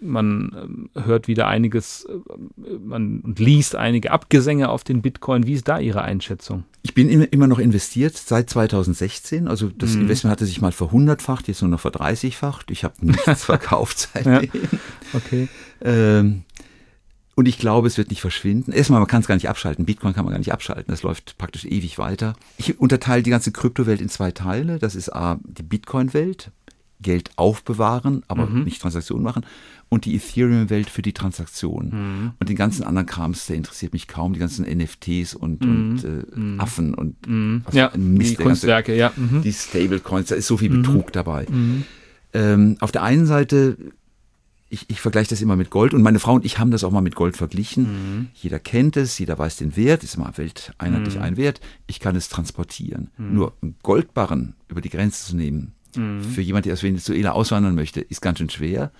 Man 0.00 0.90
ähm, 0.94 1.04
hört 1.04 1.28
wieder 1.28 1.46
einiges, 1.46 2.06
äh, 2.06 2.78
man 2.78 3.34
liest 3.36 3.76
einige 3.76 4.10
Abgesänge 4.10 4.68
auf 4.68 4.84
den 4.84 5.02
Bitcoin. 5.02 5.46
Wie 5.46 5.54
ist 5.54 5.68
da 5.68 5.78
Ihre 5.78 6.02
Einschätzung? 6.02 6.64
Ich 6.82 6.94
bin 6.94 7.08
immer 7.08 7.46
noch 7.46 7.58
investiert 7.58 8.16
seit 8.16 8.50
2016. 8.50 9.48
Also 9.48 9.70
das 9.70 9.94
mhm. 9.94 10.02
Investment 10.02 10.32
hatte 10.32 10.46
sich 10.46 10.60
mal 10.60 10.72
verhundertfacht, 10.72 11.48
jetzt 11.48 11.62
nur 11.62 11.70
noch 11.70 11.80
verdreißigfacht. 11.80 12.70
Ich 12.70 12.84
habe 12.84 12.94
nichts 13.00 13.44
verkauft 13.44 14.10
seitdem. 14.12 14.50
Ja. 14.52 14.78
Okay. 15.14 15.48
Ähm, 15.82 16.44
und 17.36 17.48
ich 17.48 17.58
glaube, 17.58 17.88
es 17.88 17.98
wird 17.98 18.10
nicht 18.10 18.20
verschwinden. 18.20 18.72
Erstmal, 18.72 19.00
man 19.00 19.08
kann 19.08 19.20
es 19.20 19.26
gar 19.26 19.34
nicht 19.34 19.48
abschalten. 19.48 19.84
Bitcoin 19.84 20.14
kann 20.14 20.24
man 20.24 20.32
gar 20.32 20.38
nicht 20.38 20.52
abschalten. 20.52 20.86
Das 20.88 21.02
läuft 21.02 21.36
praktisch 21.36 21.64
ewig 21.64 21.98
weiter. 21.98 22.36
Ich 22.58 22.78
unterteile 22.78 23.22
die 23.22 23.30
ganze 23.30 23.50
Kryptowelt 23.50 24.00
in 24.00 24.08
zwei 24.08 24.30
Teile. 24.30 24.78
Das 24.78 24.94
ist 24.94 25.12
A, 25.12 25.40
die 25.42 25.64
Bitcoin-Welt, 25.64 26.52
Geld 27.04 27.30
aufbewahren, 27.36 28.24
aber 28.26 28.46
mhm. 28.46 28.64
nicht 28.64 28.82
Transaktionen 28.82 29.22
machen. 29.22 29.46
Und 29.88 30.06
die 30.06 30.16
Ethereum-Welt 30.16 30.90
für 30.90 31.02
die 31.02 31.12
Transaktion. 31.12 31.90
Mhm. 31.90 32.30
Und 32.40 32.48
den 32.48 32.56
ganzen 32.56 32.82
anderen 32.82 33.06
Krams, 33.06 33.46
der 33.46 33.54
interessiert 33.54 33.92
mich 33.92 34.08
kaum. 34.08 34.32
Die 34.32 34.40
ganzen 34.40 34.64
NFTs 34.64 35.34
und, 35.34 35.64
mhm. 35.64 35.70
und 35.70 36.04
äh, 36.04 36.38
mhm. 36.38 36.60
Affen 36.60 36.94
und 36.94 37.28
mhm. 37.28 37.62
ja, 37.70 37.92
Mist. 37.96 38.32
Die 38.32 38.42
Kunstwerke, 38.42 38.96
ganze, 38.96 39.20
ja. 39.20 39.24
Mhm. 39.38 39.42
Die 39.42 39.52
Stablecoins, 39.52 40.28
da 40.28 40.34
ist 40.34 40.48
so 40.48 40.56
viel 40.56 40.70
Betrug 40.70 41.12
dabei. 41.12 41.46
Ähm, 42.32 42.76
auf 42.80 42.90
der 42.90 43.04
einen 43.04 43.26
Seite 43.26 43.76
ich, 44.74 44.90
ich 44.90 45.00
vergleiche 45.00 45.30
das 45.30 45.40
immer 45.40 45.56
mit 45.56 45.70
Gold 45.70 45.94
und 45.94 46.02
meine 46.02 46.18
Frau 46.18 46.34
und 46.34 46.44
ich 46.44 46.58
haben 46.58 46.70
das 46.70 46.84
auch 46.84 46.90
mal 46.90 47.00
mit 47.00 47.14
Gold 47.14 47.36
verglichen. 47.36 47.84
Mhm. 47.84 48.28
Jeder 48.34 48.58
kennt 48.58 48.96
es, 48.96 49.18
jeder 49.18 49.38
weiß 49.38 49.56
den 49.56 49.76
Wert, 49.76 50.02
ist 50.02 50.16
immer 50.16 50.32
welteinheitlich 50.36 51.16
mhm. 51.16 51.22
ein 51.22 51.36
Wert. 51.36 51.60
Ich 51.86 52.00
kann 52.00 52.16
es 52.16 52.28
transportieren. 52.28 53.10
Mhm. 53.16 53.34
Nur 53.34 53.52
einen 53.62 53.76
Goldbarren 53.82 54.54
über 54.68 54.80
die 54.80 54.90
Grenze 54.90 55.26
zu 55.26 55.36
nehmen, 55.36 55.72
mhm. 55.96 56.22
für 56.22 56.42
jemand, 56.42 56.66
der 56.66 56.74
aus 56.74 56.82
Venezuela 56.82 57.32
auswandern 57.32 57.74
möchte, 57.74 58.00
ist 58.00 58.20
ganz 58.20 58.38
schön 58.38 58.50
schwer. 58.50 58.90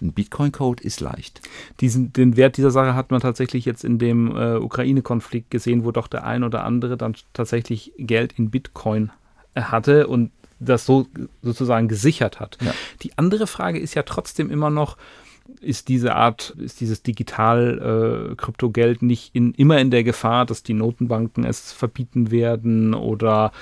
Ein 0.00 0.12
Bitcoin-Code 0.12 0.82
ist 0.82 1.00
leicht. 1.00 1.42
Diesen, 1.80 2.12
den 2.12 2.36
Wert 2.36 2.56
dieser 2.56 2.72
Sache 2.72 2.94
hat 2.94 3.12
man 3.12 3.20
tatsächlich 3.20 3.64
jetzt 3.64 3.84
in 3.84 3.98
dem 3.98 4.36
äh, 4.36 4.56
Ukraine-Konflikt 4.56 5.50
gesehen, 5.50 5.84
wo 5.84 5.92
doch 5.92 6.08
der 6.08 6.24
ein 6.24 6.42
oder 6.42 6.64
andere 6.64 6.96
dann 6.96 7.14
tatsächlich 7.32 7.92
Geld 7.98 8.32
in 8.36 8.50
Bitcoin 8.50 9.12
hatte 9.54 10.08
und 10.08 10.32
das 10.58 10.86
so 10.86 11.06
sozusagen 11.42 11.88
gesichert 11.88 12.40
hat. 12.40 12.58
Ja. 12.62 12.72
Die 13.02 13.16
andere 13.18 13.46
Frage 13.46 13.78
ist 13.78 13.94
ja 13.94 14.02
trotzdem 14.02 14.50
immer 14.50 14.70
noch, 14.70 14.96
ist 15.60 15.88
diese 15.88 16.14
Art, 16.14 16.50
ist 16.58 16.80
dieses 16.80 17.02
Digital-Kryptogeld 17.02 19.02
äh, 19.02 19.04
nicht 19.04 19.34
in, 19.34 19.52
immer 19.54 19.78
in 19.78 19.90
der 19.90 20.04
Gefahr, 20.04 20.46
dass 20.46 20.62
die 20.62 20.74
Notenbanken 20.74 21.44
es 21.44 21.72
verbieten 21.72 22.30
werden 22.30 22.94
oder, 22.94 23.52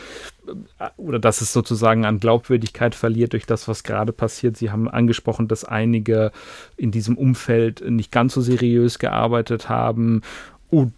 äh, 0.78 0.88
oder 0.96 1.18
dass 1.18 1.40
es 1.40 1.52
sozusagen 1.52 2.04
an 2.04 2.20
Glaubwürdigkeit 2.20 2.94
verliert 2.94 3.32
durch 3.32 3.46
das, 3.46 3.68
was 3.68 3.82
gerade 3.82 4.12
passiert? 4.12 4.56
Sie 4.56 4.70
haben 4.70 4.88
angesprochen, 4.88 5.48
dass 5.48 5.64
einige 5.64 6.32
in 6.76 6.90
diesem 6.90 7.16
Umfeld 7.16 7.88
nicht 7.88 8.12
ganz 8.12 8.34
so 8.34 8.40
seriös 8.40 8.98
gearbeitet 8.98 9.68
haben. 9.68 10.22
Und 10.70 10.92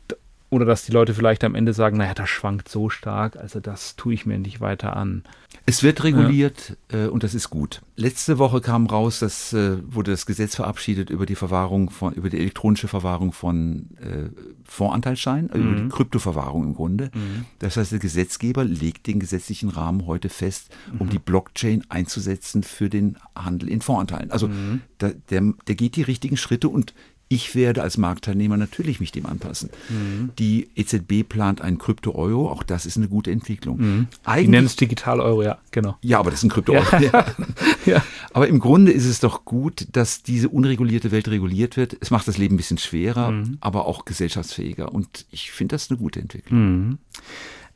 oder 0.53 0.67
dass 0.67 0.85
die 0.85 0.93
Leute 0.93 1.15
vielleicht 1.15 1.45
am 1.45 1.55
Ende 1.55 1.73
sagen, 1.73 1.97
naja, 1.97 2.13
das 2.13 2.29
schwankt 2.29 2.69
so 2.69 2.91
stark, 2.91 3.37
also 3.37 3.59
das 3.59 3.97
tue 3.97 4.13
ich 4.13 4.27
mir 4.27 4.39
nicht 4.39 4.61
weiter 4.61 4.95
an. 4.95 5.25
Es 5.65 5.83
wird 5.83 6.05
reguliert 6.05 6.77
ja. 6.93 7.07
äh, 7.07 7.09
und 7.09 7.23
das 7.23 7.35
ist 7.35 7.49
gut. 7.49 7.81
Letzte 7.97 8.39
Woche 8.39 8.61
kam 8.61 8.87
raus, 8.87 9.21
dass 9.21 9.55
äh, 9.55 9.79
wurde 9.87 10.11
das 10.11 10.27
Gesetz 10.27 10.57
verabschiedet 10.57 11.09
über 11.09 11.25
die 11.25 11.37
Verwahrung 11.37 11.89
von, 11.89 12.13
über 12.13 12.29
die 12.29 12.39
elektronische 12.39 12.87
Verwahrung 12.87 13.33
von 13.33 13.89
äh, 13.99 14.29
Fondsanteilsscheinen, 14.65 15.51
mhm. 15.55 15.61
über 15.61 15.77
die 15.77 15.83
mhm. 15.85 15.89
Kryptoverwahrung 15.89 16.65
im 16.65 16.75
Grunde. 16.75 17.11
Mhm. 17.15 17.47
Das 17.59 17.79
heißt, 17.79 17.93
der 17.93 17.99
Gesetzgeber 17.99 18.65
legt 18.65 19.07
den 19.07 19.21
gesetzlichen 19.21 19.71
Rahmen 19.71 20.07
heute 20.07 20.29
fest, 20.29 20.69
um 20.99 21.07
mhm. 21.07 21.11
die 21.11 21.19
Blockchain 21.19 21.85
einzusetzen 21.89 22.63
für 22.63 22.91
den 22.91 23.17
Handel 23.35 23.71
in 23.71 23.81
Fondsanteilen. 23.81 24.31
Also 24.31 24.49
mhm. 24.49 24.83
da, 24.99 25.13
der, 25.31 25.55
der 25.67 25.75
geht 25.77 25.97
die 25.97 26.03
richtigen 26.03 26.37
Schritte 26.37 26.69
und 26.69 26.93
ich 27.33 27.55
werde 27.55 27.83
als 27.83 27.97
Marktteilnehmer 27.97 28.59
natürlich 28.59 29.01
mich 29.01 29.11
dem 29.11 29.25
anpassen. 29.25 29.71
Mhm. 29.89 30.33
Die 30.39 30.69
EZB 30.77 31.27
plant 31.27 31.63
einen 31.63 31.79
Krypto-Euro, 31.79 32.51
auch 32.51 32.63
das 32.63 32.85
ist 32.85 32.99
eine 32.99 33.09
gute 33.09 33.31
Entwicklung. 33.31 33.79
Mhm. 33.79 34.09
Eigentlich, 34.23 34.45
Die 34.45 34.51
nennen 34.51 34.67
es 34.67 34.77
Digital-Euro, 34.77 35.43
ja, 35.43 35.57
genau. 35.71 35.97
Ja, 36.03 36.19
aber 36.19 36.31
das 36.31 36.41
ist 36.41 36.45
ein 36.45 36.51
Krypto-Euro. 36.51 36.85
Ja. 37.01 37.25
ja. 37.87 38.05
Aber 38.35 38.49
im 38.49 38.59
Grunde 38.61 38.93
ist 38.93 39.07
es 39.07 39.19
doch 39.21 39.47
gut, 39.47 39.87
dass 39.93 40.23
diese 40.23 40.51
unregulierte 40.51 41.11
Welt 41.11 41.29
reguliert 41.29 41.79
wird. 41.79 41.97
Es 42.01 42.11
macht 42.11 42.29
das 42.29 42.37
Leben 42.37 42.55
ein 42.55 42.59
bisschen 42.59 42.77
schwerer, 42.79 43.31
mhm. 43.31 43.57
aber 43.61 43.87
auch 43.87 44.05
gesellschaftsfähiger. 44.05 44.93
Und 44.93 45.25
ich 45.31 45.53
finde 45.53 45.75
das 45.75 45.91
eine 45.91 45.99
gute 45.99 46.21
Entwicklung. 46.21 46.59
Mhm. 46.61 46.99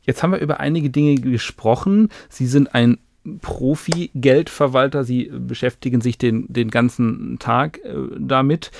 Jetzt 0.03 0.21
haben 0.21 0.31
wir 0.31 0.39
über 0.39 0.59
einige 0.59 0.91
Dinge 0.91 1.15
gesprochen. 1.15 2.09
Sie 2.29 2.45
sind 2.45 2.75
ein 2.75 2.99
Profi-Geldverwalter. 3.41 5.03
Sie 5.03 5.25
beschäftigen 5.25 6.01
sich 6.01 6.17
den, 6.17 6.45
den 6.51 6.69
ganzen 6.69 7.37
Tag 7.39 7.79
äh, 7.83 7.95
damit. 8.17 8.71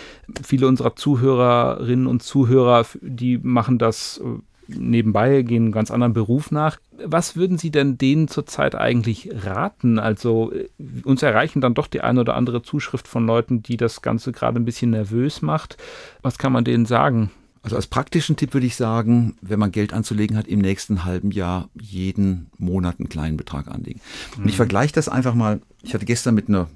Viele 0.44 0.68
unserer 0.68 0.96
Zuhörerinnen 0.96 2.08
und 2.08 2.24
Zuhörer, 2.24 2.86
die 3.02 3.38
machen 3.38 3.78
das 3.78 4.22
äh, 4.24 4.40
nebenbei, 4.68 5.42
gehen 5.44 5.64
einen 5.64 5.72
ganz 5.72 5.92
anderen 5.92 6.14
Beruf 6.14 6.52
nach. 6.52 6.78
Was 7.04 7.36
würden 7.36 7.58
Sie 7.58 7.72
denn 7.72 7.98
denen 7.98 8.28
zurzeit 8.28 8.76
eigentlich 8.76 9.30
raten? 9.44 10.00
Also 10.00 10.52
äh, 10.52 10.68
uns 11.04 11.24
erreichen 11.24 11.62
dann 11.62 11.74
doch 11.74 11.88
die 11.88 12.02
eine 12.02 12.22
oder 12.22 12.36
andere 12.36 12.62
Zuschrift 12.62 13.08
von 13.08 13.26
Leuten, 13.26 13.62
die 13.64 13.78
das 13.78 14.02
Ganze 14.02 14.32
gerade 14.32 14.60
ein 14.60 14.66
bisschen 14.66 14.92
nervös 14.92 15.42
macht. 15.42 15.78
Was 16.22 16.38
kann 16.38 16.52
man 16.52 16.64
denen 16.64 16.86
sagen? 16.86 17.32
Also 17.68 17.76
als 17.76 17.88
praktischen 17.88 18.38
Tipp 18.38 18.54
würde 18.54 18.66
ich 18.66 18.78
sagen, 18.78 19.36
wenn 19.42 19.60
man 19.60 19.74
Geld 19.74 19.92
anzulegen 19.92 20.38
hat, 20.38 20.48
im 20.48 20.60
nächsten 20.60 21.04
halben 21.04 21.32
Jahr 21.32 21.68
jeden 21.74 22.48
Monat 22.58 22.98
einen 22.98 23.10
kleinen 23.10 23.36
Betrag 23.36 23.68
anlegen. 23.68 24.00
Mhm. 24.38 24.44
Und 24.44 24.48
ich 24.48 24.56
mhm. 24.56 24.58
vergleiche 24.58 24.94
das 24.94 25.10
einfach 25.10 25.36
mal. 25.36 25.60
Ich 25.84 25.94
hatte 25.94 26.06
gestern 26.06 26.34
mit 26.34 26.48
einer 26.48 26.70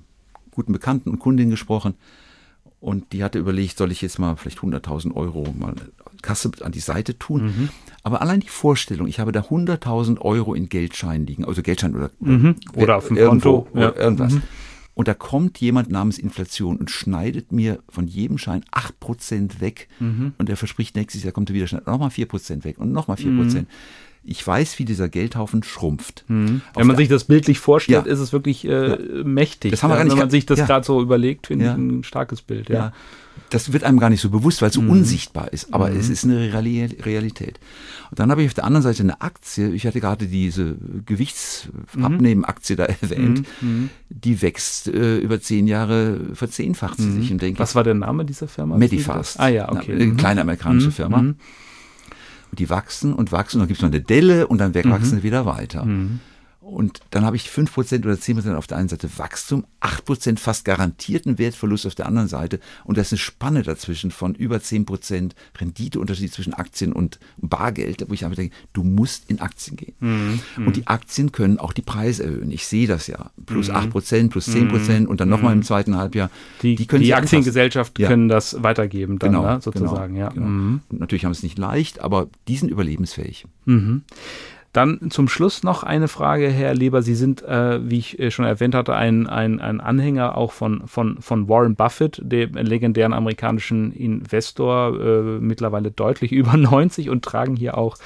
guten 0.52 0.74
Bekannten 0.74 1.10
und 1.10 1.20
Kundin 1.20 1.50
gesprochen 1.50 1.94
und 2.82 3.14
die 3.14 3.24
hatte 3.24 3.40
überlegt, 3.40 3.78
soll 3.78 3.90
ich 3.90 4.02
jetzt 4.02 4.20
mal 4.20 4.36
vielleicht 4.36 4.60
100.000 4.60 5.16
Euro 5.16 5.56
mal 5.58 5.76
Kasse 6.22 6.52
an 6.60 6.74
die 6.74 6.82
Seite 6.82 7.18
tun. 7.18 7.46
Mhm. 7.46 7.70
Aber 8.04 8.22
allein 8.22 8.42
die 8.42 8.50
Vorstellung, 8.50 9.08
ich 9.08 9.22
habe 9.22 9.32
da 9.32 9.40
100.000 9.44 10.20
Euro 10.20 10.54
in 10.54 10.68
Geldschein 10.68 11.26
liegen, 11.26 11.46
also 11.46 11.62
Geldschein 11.62 11.96
oder, 11.96 12.12
mhm. 12.20 12.58
oder 12.76 12.98
auf 12.98 13.08
dem 13.08 13.16
Konto 13.16 13.66
oder 13.72 13.96
ja. 13.96 14.04
irgendwas. 14.04 14.34
Mhm. 14.34 14.44
Und 14.94 15.08
da 15.08 15.14
kommt 15.14 15.60
jemand 15.60 15.90
namens 15.90 16.18
Inflation 16.18 16.78
und 16.78 16.92
schneidet 16.92 17.52
mir 17.52 17.82
von 17.90 18.08
jedem 18.08 18.38
Schein 18.38 18.64
8% 18.72 19.62
weg. 19.62 19.88
Mhm. 20.00 20.34
Und 20.38 20.50
er 20.50 20.58
verspricht, 20.58 20.96
nächstes 20.96 21.24
Jahr 21.24 21.32
kommt 21.32 21.50
er 21.50 21.56
wieder 21.56 21.68
schnell 21.68 21.84
nochmal 21.86 22.10
4% 22.10 22.64
weg 22.64 22.78
und 22.78 22.92
nochmal 22.92 23.18
4%. 23.18 23.62
Mhm. 23.62 23.68
Ich 24.24 24.46
weiß, 24.46 24.78
wie 24.80 24.86
dieser 24.86 25.10
Geldhaufen 25.10 25.64
schrumpft. 25.64 26.26
Mhm. 26.28 26.62
Wenn 26.76 26.88
man 26.88 26.96
sich 26.96 27.10
das 27.10 27.24
bildlich 27.24 27.60
vorstellt, 27.60 28.06
ja. 28.06 28.12
ist 28.12 28.20
es 28.20 28.34
wirklich 28.34 28.66
äh, 28.66 28.90
ja. 28.90 29.24
mächtig. 29.24 29.72
Das 29.72 29.82
haben 29.82 29.90
wir 29.90 29.98
gar 29.98 30.04
nicht, 30.04 30.14
Wenn 30.14 30.20
man 30.20 30.30
sich 30.30 30.46
das 30.46 30.60
gerade 30.60 30.86
so 30.86 31.02
überlegt, 31.02 31.48
finde 31.48 31.66
ich 31.66 31.72
ein 31.72 32.04
starkes 32.04 32.42
Bild. 32.42 32.70
ja 32.70 32.94
das 33.50 33.74
wird 33.74 33.84
einem 33.84 34.00
gar 34.00 34.10
nicht 34.10 34.22
so 34.22 34.30
bewusst, 34.30 34.62
weil 34.62 34.70
es 34.70 34.76
so 34.76 34.82
mhm. 34.82 34.92
unsichtbar 34.92 35.52
ist. 35.52 35.74
Aber 35.74 35.90
mhm. 35.90 36.00
es 36.00 36.10
ist 36.10 36.24
eine 36.24 36.54
Realität. 36.54 37.60
Und 38.10 38.20
dann 38.20 38.32
habe 38.32 38.42
ich 38.42 38.48
auf 38.48 38.54
der 38.54 38.64
anderen 38.64 38.84
Seite 38.84 39.04
eine 39.04 39.22
Aktie. 39.22 39.72
Ich 39.72 39.86
hatte 39.86 40.00
gerade 40.00 40.28
diese 40.28 40.76
Gewichtsabnehmen-Aktie 41.06 42.76
da 42.78 42.86
erwähnt. 42.86 43.46
Mhm. 43.62 43.70
mhm. 43.70 43.90
Die 44.10 44.42
wächst 44.42 44.88
äh, 44.88 45.18
über 45.18 45.42
zehn 45.42 45.68
Jahre, 45.68 46.20
verzehnfacht 46.34 46.98
sie 46.98 47.12
sich. 47.12 47.32
Und 47.32 47.42
denke, 47.42 47.60
Was 47.60 47.76
war 47.76 47.84
der 47.84 47.94
Name 47.94 48.26
dieser 48.26 48.48
Firma? 48.48 48.78
Medifast. 48.78 49.40
Ah 49.40 49.50
ja, 49.50 49.72
okay. 49.72 49.94
Eine 49.94 50.16
kleine 50.16 50.42
amerikanische 50.42 50.88
mhm. 50.88 50.94
Firma. 50.94 51.34
Und 52.52 52.60
die 52.60 52.70
wachsen 52.70 53.14
und 53.14 53.32
wachsen. 53.32 53.58
Und 53.58 53.62
dann 53.62 53.68
gibt 53.70 53.80
es 53.80 53.82
noch 53.82 53.90
eine 53.90 54.02
Delle 54.02 54.48
und 54.48 54.60
dann 54.60 54.76
wachsen 54.76 55.18
sie 55.18 55.24
wieder 55.24 55.46
weiter. 55.46 55.84
Und 56.72 57.02
dann 57.10 57.26
habe 57.26 57.36
ich 57.36 57.50
5% 57.50 58.00
oder 58.06 58.14
10% 58.14 58.56
auf 58.56 58.66
der 58.66 58.78
einen 58.78 58.88
Seite 58.88 59.10
Wachstum, 59.18 59.66
8% 59.82 60.40
fast 60.40 60.64
garantierten 60.64 61.38
Wertverlust 61.38 61.86
auf 61.86 61.96
der 61.96 62.06
anderen 62.06 62.30
Seite. 62.30 62.60
Und 62.86 62.98
da 62.98 63.02
ist 63.02 63.12
eine 63.12 63.20
Spanne 63.20 63.64
dazwischen 63.64 64.10
von 64.10 64.36
über 64.36 64.58
10% 64.58 65.32
Renditeunterschied 65.60 66.32
zwischen 66.32 66.54
Aktien 66.54 66.94
und 66.94 67.20
Bargeld, 67.38 68.06
wo 68.08 68.14
ich 68.14 68.24
einfach 68.24 68.38
denke, 68.38 68.56
du 68.72 68.84
musst 68.84 69.30
in 69.30 69.42
Aktien 69.42 69.76
gehen. 69.76 69.96
Mhm. 70.00 70.40
Und 70.66 70.78
die 70.78 70.88
Aktien 70.88 71.34
können 71.34 71.60
auch 71.60 71.74
die 71.74 71.82
Preise 71.82 72.24
erhöhen. 72.24 72.52
Ich 72.52 72.66
sehe 72.66 72.88
das 72.88 73.08
ja. 73.08 73.32
Plus 73.46 73.68
mhm. 73.68 73.76
8%, 73.76 74.30
plus 74.30 74.48
10% 74.48 75.02
mhm. 75.02 75.06
und 75.08 75.20
dann 75.20 75.30
nochmal 75.30 75.52
im 75.52 75.60
mhm. 75.60 75.64
zweiten 75.64 75.98
Halbjahr. 75.98 76.30
Die, 76.62 76.76
die, 76.76 76.88
können 76.88 77.04
die 77.04 77.14
Aktiengesellschaften 77.14 78.02
ja. 78.02 78.08
können 78.08 78.30
das 78.30 78.64
weitergeben, 78.64 79.20
dann, 79.20 79.32
genau, 79.32 79.44
ne, 79.44 79.62
sozusagen. 79.62 80.14
Genau, 80.14 80.26
ja. 80.26 80.32
Genau. 80.32 80.46
Mhm. 80.46 80.82
natürlich 80.90 81.26
haben 81.26 81.34
sie 81.34 81.40
es 81.40 81.44
nicht 81.44 81.58
leicht, 81.58 82.00
aber 82.00 82.30
die 82.48 82.56
sind 82.56 82.70
überlebensfähig. 82.70 83.46
Mhm. 83.66 84.04
Dann 84.74 85.12
zum 85.12 85.28
Schluss 85.28 85.64
noch 85.64 85.84
eine 85.84 86.08
Frage, 86.08 86.48
Herr 86.50 86.74
Leber. 86.74 87.02
Sie 87.02 87.16
sind, 87.16 87.42
äh, 87.44 87.80
wie 87.90 88.00
ich 88.00 88.20
äh, 88.20 88.32
schon 88.32 88.46
erwähnt 88.46 88.74
hatte, 88.74 88.96
ein, 88.96 89.28
ein, 89.28 89.60
ein 89.60 89.82
Anhänger 89.82 90.38
auch 90.38 90.54
von, 90.54 90.88
von, 90.88 91.22
von 91.22 91.50
Warren 91.50 91.76
Buffett, 91.76 92.22
dem 92.24 92.54
legendären 92.54 93.14
amerikanischen 93.14 93.92
Investor, 93.92 94.98
äh, 95.00 95.22
mittlerweile 95.40 95.92
deutlich 95.92 96.32
über 96.32 96.56
90 96.56 97.10
und 97.10 97.26
tragen 97.26 97.58
hier 97.58 97.78
auch 97.78 97.98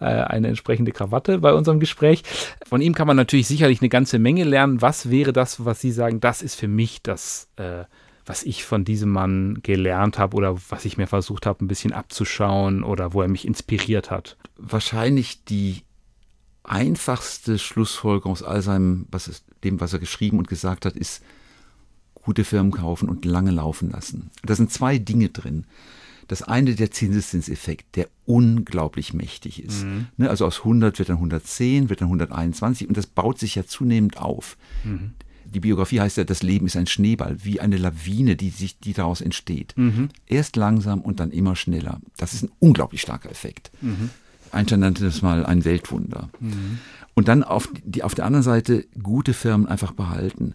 äh, 0.00 0.04
eine 0.04 0.48
entsprechende 0.48 0.92
Krawatte 0.92 1.38
bei 1.38 1.52
unserem 1.52 1.80
Gespräch. 1.80 2.22
Von 2.66 2.80
ihm 2.80 2.94
kann 2.94 3.08
man 3.08 3.16
natürlich 3.16 3.48
sicherlich 3.48 3.80
eine 3.80 3.88
ganze 3.88 4.20
Menge 4.20 4.44
lernen. 4.44 4.80
Was 4.80 5.10
wäre 5.10 5.32
das, 5.32 5.64
was 5.64 5.80
Sie 5.80 5.90
sagen, 5.90 6.20
das 6.20 6.42
ist 6.42 6.54
für 6.54 6.68
mich 6.68 7.02
das 7.02 7.48
äh, 7.56 7.84
was 8.24 8.44
ich 8.44 8.64
von 8.64 8.84
diesem 8.84 9.10
Mann 9.10 9.58
gelernt 9.62 10.18
habe 10.18 10.36
oder 10.36 10.56
was 10.68 10.84
ich 10.84 10.96
mir 10.96 11.08
versucht 11.08 11.44
habe, 11.44 11.64
ein 11.64 11.68
bisschen 11.68 11.92
abzuschauen 11.92 12.84
oder 12.84 13.14
wo 13.14 13.22
er 13.22 13.28
mich 13.28 13.46
inspiriert 13.46 14.12
hat? 14.12 14.36
Wahrscheinlich 14.56 15.44
die 15.44 15.82
einfachste 16.64 17.58
Schlussfolgerung 17.58 18.32
aus 18.32 18.42
all 18.42 18.62
seinem, 18.62 19.06
was 19.10 19.28
ist, 19.28 19.44
dem, 19.64 19.80
was 19.80 19.92
er 19.92 19.98
geschrieben 19.98 20.38
und 20.38 20.48
gesagt 20.48 20.86
hat, 20.86 20.96
ist, 20.96 21.22
gute 22.14 22.44
Firmen 22.44 22.72
kaufen 22.72 23.08
und 23.08 23.24
lange 23.24 23.50
laufen 23.50 23.90
lassen. 23.90 24.30
Da 24.44 24.54
sind 24.54 24.70
zwei 24.70 24.98
Dinge 24.98 25.28
drin. 25.28 25.64
Das 26.28 26.42
eine 26.42 26.74
der 26.74 26.90
Zinseszinseffekt, 26.90 27.96
der 27.96 28.08
unglaublich 28.26 29.12
mächtig 29.12 29.62
ist. 29.62 29.84
Mhm. 29.84 30.06
Ne, 30.16 30.30
also 30.30 30.46
aus 30.46 30.58
100 30.58 30.98
wird 30.98 31.08
dann 31.08 31.16
110, 31.16 31.90
wird 31.90 32.00
dann 32.00 32.08
121 32.08 32.88
und 32.88 32.96
das 32.96 33.06
baut 33.06 33.38
sich 33.38 33.56
ja 33.56 33.66
zunehmend 33.66 34.18
auf. 34.18 34.56
Mhm. 34.84 35.12
Die 35.44 35.60
Biografie 35.60 36.00
heißt 36.00 36.16
ja, 36.16 36.24
das 36.24 36.42
Leben 36.42 36.66
ist 36.66 36.76
ein 36.76 36.86
Schneeball, 36.86 37.36
wie 37.44 37.60
eine 37.60 37.76
Lawine, 37.76 38.36
die 38.36 38.50
sich, 38.50 38.78
die 38.78 38.94
daraus 38.94 39.20
entsteht. 39.20 39.74
Mhm. 39.76 40.08
Erst 40.26 40.56
langsam 40.56 41.00
und 41.02 41.20
dann 41.20 41.32
immer 41.32 41.56
schneller. 41.56 42.00
Das 42.16 42.32
ist 42.32 42.44
ein 42.44 42.52
unglaublich 42.60 43.02
starker 43.02 43.30
Effekt. 43.30 43.70
Einstein 44.52 44.80
nannte 44.80 45.04
das 45.04 45.22
mal 45.22 45.44
ein 45.44 45.64
Weltwunder. 45.64 46.28
Mhm. 46.40 46.78
Und 47.14 47.28
dann 47.28 47.42
auf, 47.42 47.68
die, 47.84 48.02
auf 48.02 48.14
der 48.14 48.24
anderen 48.24 48.42
Seite 48.42 48.86
gute 49.02 49.34
Firmen 49.34 49.66
einfach 49.66 49.92
behalten. 49.92 50.54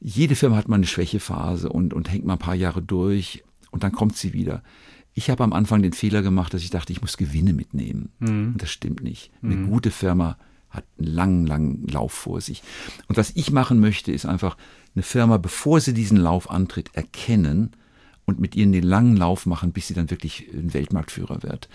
Jede 0.00 0.36
Firma 0.36 0.56
hat 0.56 0.68
mal 0.68 0.76
eine 0.76 0.86
Schwächephase 0.86 1.70
und, 1.70 1.94
und 1.94 2.10
hängt 2.10 2.26
mal 2.26 2.34
ein 2.34 2.38
paar 2.38 2.54
Jahre 2.54 2.82
durch 2.82 3.44
und 3.70 3.82
dann 3.82 3.92
kommt 3.92 4.16
sie 4.16 4.32
wieder. 4.32 4.62
Ich 5.14 5.30
habe 5.30 5.42
am 5.42 5.54
Anfang 5.54 5.80
den 5.80 5.94
Fehler 5.94 6.22
gemacht, 6.22 6.52
dass 6.52 6.62
ich 6.62 6.70
dachte, 6.70 6.92
ich 6.92 7.00
muss 7.00 7.16
Gewinne 7.16 7.54
mitnehmen. 7.54 8.10
Mhm. 8.18 8.52
Und 8.52 8.62
das 8.62 8.70
stimmt 8.70 9.02
nicht. 9.02 9.30
Eine 9.42 9.56
mhm. 9.56 9.70
gute 9.70 9.90
Firma 9.90 10.36
hat 10.68 10.84
einen 10.98 11.08
langen, 11.08 11.46
langen 11.46 11.88
Lauf 11.88 12.12
vor 12.12 12.40
sich. 12.42 12.62
Und 13.08 13.16
was 13.16 13.32
ich 13.34 13.50
machen 13.50 13.80
möchte, 13.80 14.12
ist 14.12 14.26
einfach 14.26 14.58
eine 14.94 15.02
Firma, 15.02 15.38
bevor 15.38 15.80
sie 15.80 15.94
diesen 15.94 16.18
Lauf 16.18 16.50
antritt, 16.50 16.90
erkennen 16.94 17.72
und 18.26 18.40
mit 18.40 18.54
ihnen 18.56 18.72
den 18.72 18.82
langen 18.82 19.16
Lauf 19.16 19.46
machen, 19.46 19.72
bis 19.72 19.88
sie 19.88 19.94
dann 19.94 20.10
wirklich 20.10 20.48
ein 20.52 20.74
Weltmarktführer 20.74 21.42
wird. 21.42 21.68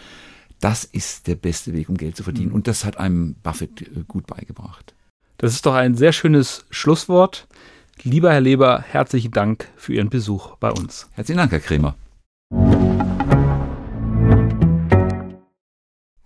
Das 0.61 0.83
ist 0.83 1.25
der 1.25 1.33
beste 1.33 1.73
Weg, 1.73 1.89
um 1.89 1.97
Geld 1.97 2.15
zu 2.15 2.21
verdienen. 2.21 2.49
Mhm. 2.49 2.55
Und 2.55 2.67
das 2.67 2.85
hat 2.85 2.97
einem 2.97 3.33
Buffett 3.41 3.81
äh, 3.81 4.03
gut 4.07 4.27
beigebracht. 4.27 4.93
Das 5.37 5.53
ist 5.53 5.65
doch 5.65 5.73
ein 5.73 5.95
sehr 5.95 6.13
schönes 6.13 6.65
Schlusswort. 6.69 7.47
Lieber 8.03 8.31
Herr 8.31 8.41
Leber, 8.41 8.85
herzlichen 8.87 9.31
Dank 9.31 9.67
für 9.75 9.93
Ihren 9.95 10.11
Besuch 10.11 10.55
bei 10.57 10.69
uns. 10.69 11.09
Herzlichen 11.13 11.39
Dank, 11.39 11.51
Herr 11.51 11.59
Kremer. 11.59 11.95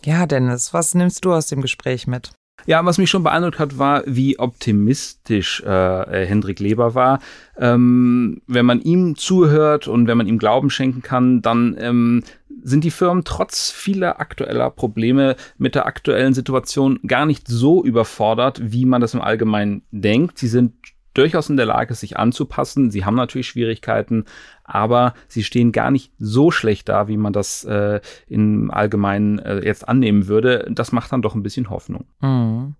Ja, 0.04 0.26
Dennis, 0.26 0.74
was 0.74 0.96
nimmst 0.96 1.24
du 1.24 1.34
aus 1.34 1.48
dem 1.48 1.62
Gespräch 1.62 2.06
mit? 2.06 2.32
Ja, 2.66 2.84
was 2.84 2.98
mich 2.98 3.10
schon 3.10 3.24
beeindruckt 3.24 3.60
hat, 3.60 3.78
war, 3.78 4.04
wie 4.08 4.40
optimistisch 4.40 5.62
äh, 5.62 6.26
Hendrik 6.26 6.60
Leber 6.60 6.96
war. 6.96 7.20
Ähm, 7.58 8.42
wenn 8.48 8.66
man 8.66 8.82
ihm 8.82 9.16
zuhört 9.16 9.88
und 9.88 10.08
wenn 10.08 10.18
man 10.18 10.28
ihm 10.28 10.40
Glauben 10.40 10.70
schenken 10.70 11.04
kann, 11.04 11.42
dann 11.42 11.76
ähm, 11.80 12.24
sind 12.66 12.84
die 12.84 12.92
Firmen 12.92 13.24
trotz 13.24 13.70
vieler 13.70 14.20
aktueller 14.20 14.72
Probleme 14.72 15.36
mit 15.58 15.76
der 15.76 15.86
aktuellen 15.86 16.34
Situation 16.34 17.00
gar 17.06 17.28
nicht 17.28 17.48
so 17.48 17.84
überfordert, 17.84 18.60
wie 18.64 18.86
man 18.86 19.02
das 19.02 19.14
im 19.14 19.22
Allgemeinen 19.22 19.84
denkt. 19.92 20.40
Sie 20.40 20.48
sind 20.48 20.74
durchaus 21.14 21.50
in 21.50 21.58
der 21.58 21.68
Lage, 21.68 21.94
sich 21.94 22.18
anzupassen. 22.18 22.90
Sie 22.90 23.06
haben 23.06 23.16
natürlich 23.16 23.48
Schwierigkeiten, 23.48 24.26
aber 24.64 25.14
sie 25.28 25.44
stehen 25.44 25.72
gar 25.72 25.92
nicht 25.92 26.12
so 26.18 26.50
schlecht 26.50 26.90
da, 26.90 27.08
wie 27.08 27.18
man 27.18 27.34
das 27.34 27.64
äh, 27.66 28.02
im 28.28 28.72
Allgemeinen 28.72 29.40
äh, 29.40 29.64
jetzt 29.64 29.88
annehmen 29.88 30.28
würde. 30.28 30.68
Das 30.72 30.92
macht 30.92 31.12
dann 31.12 31.22
doch 31.22 31.36
ein 31.36 31.44
bisschen 31.44 31.70
Hoffnung. 31.70 32.06
Mhm. 32.20 32.76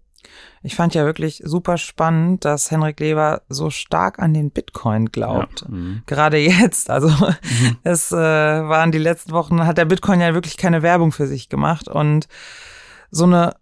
Ich 0.64 0.76
fand 0.76 0.96
ja 0.96 1.06
wirklich 1.06 1.42
super 1.46 1.78
spannend, 1.78 2.46
dass 2.46 2.72
Henrik 2.72 3.00
Leber 3.00 3.44
so 3.50 3.70
stark 3.70 4.20
an 4.20 4.34
den 4.34 4.52
Bitcoin 4.52 5.12
glaubt. 5.12 5.62
Ja. 5.62 5.68
Mhm. 5.70 6.04
Gerade 6.06 6.38
jetzt. 6.38 6.90
Also 6.90 7.10
mhm. 7.10 7.78
es 7.84 8.12
äh, 8.12 8.16
waren 8.16 8.92
die 8.92 8.98
letzten 8.98 9.32
Wochen, 9.32 9.66
hat 9.66 9.78
der 9.78 9.86
Bitcoin 9.86 10.22
ja 10.22 10.34
wirklich 10.34 10.58
keine 10.58 10.82
Werbung 10.82 11.12
für 11.12 11.28
sich 11.28 11.50
gemacht. 11.50 11.88
Und 11.88 12.28
so 13.12 13.26
eine 13.26 13.56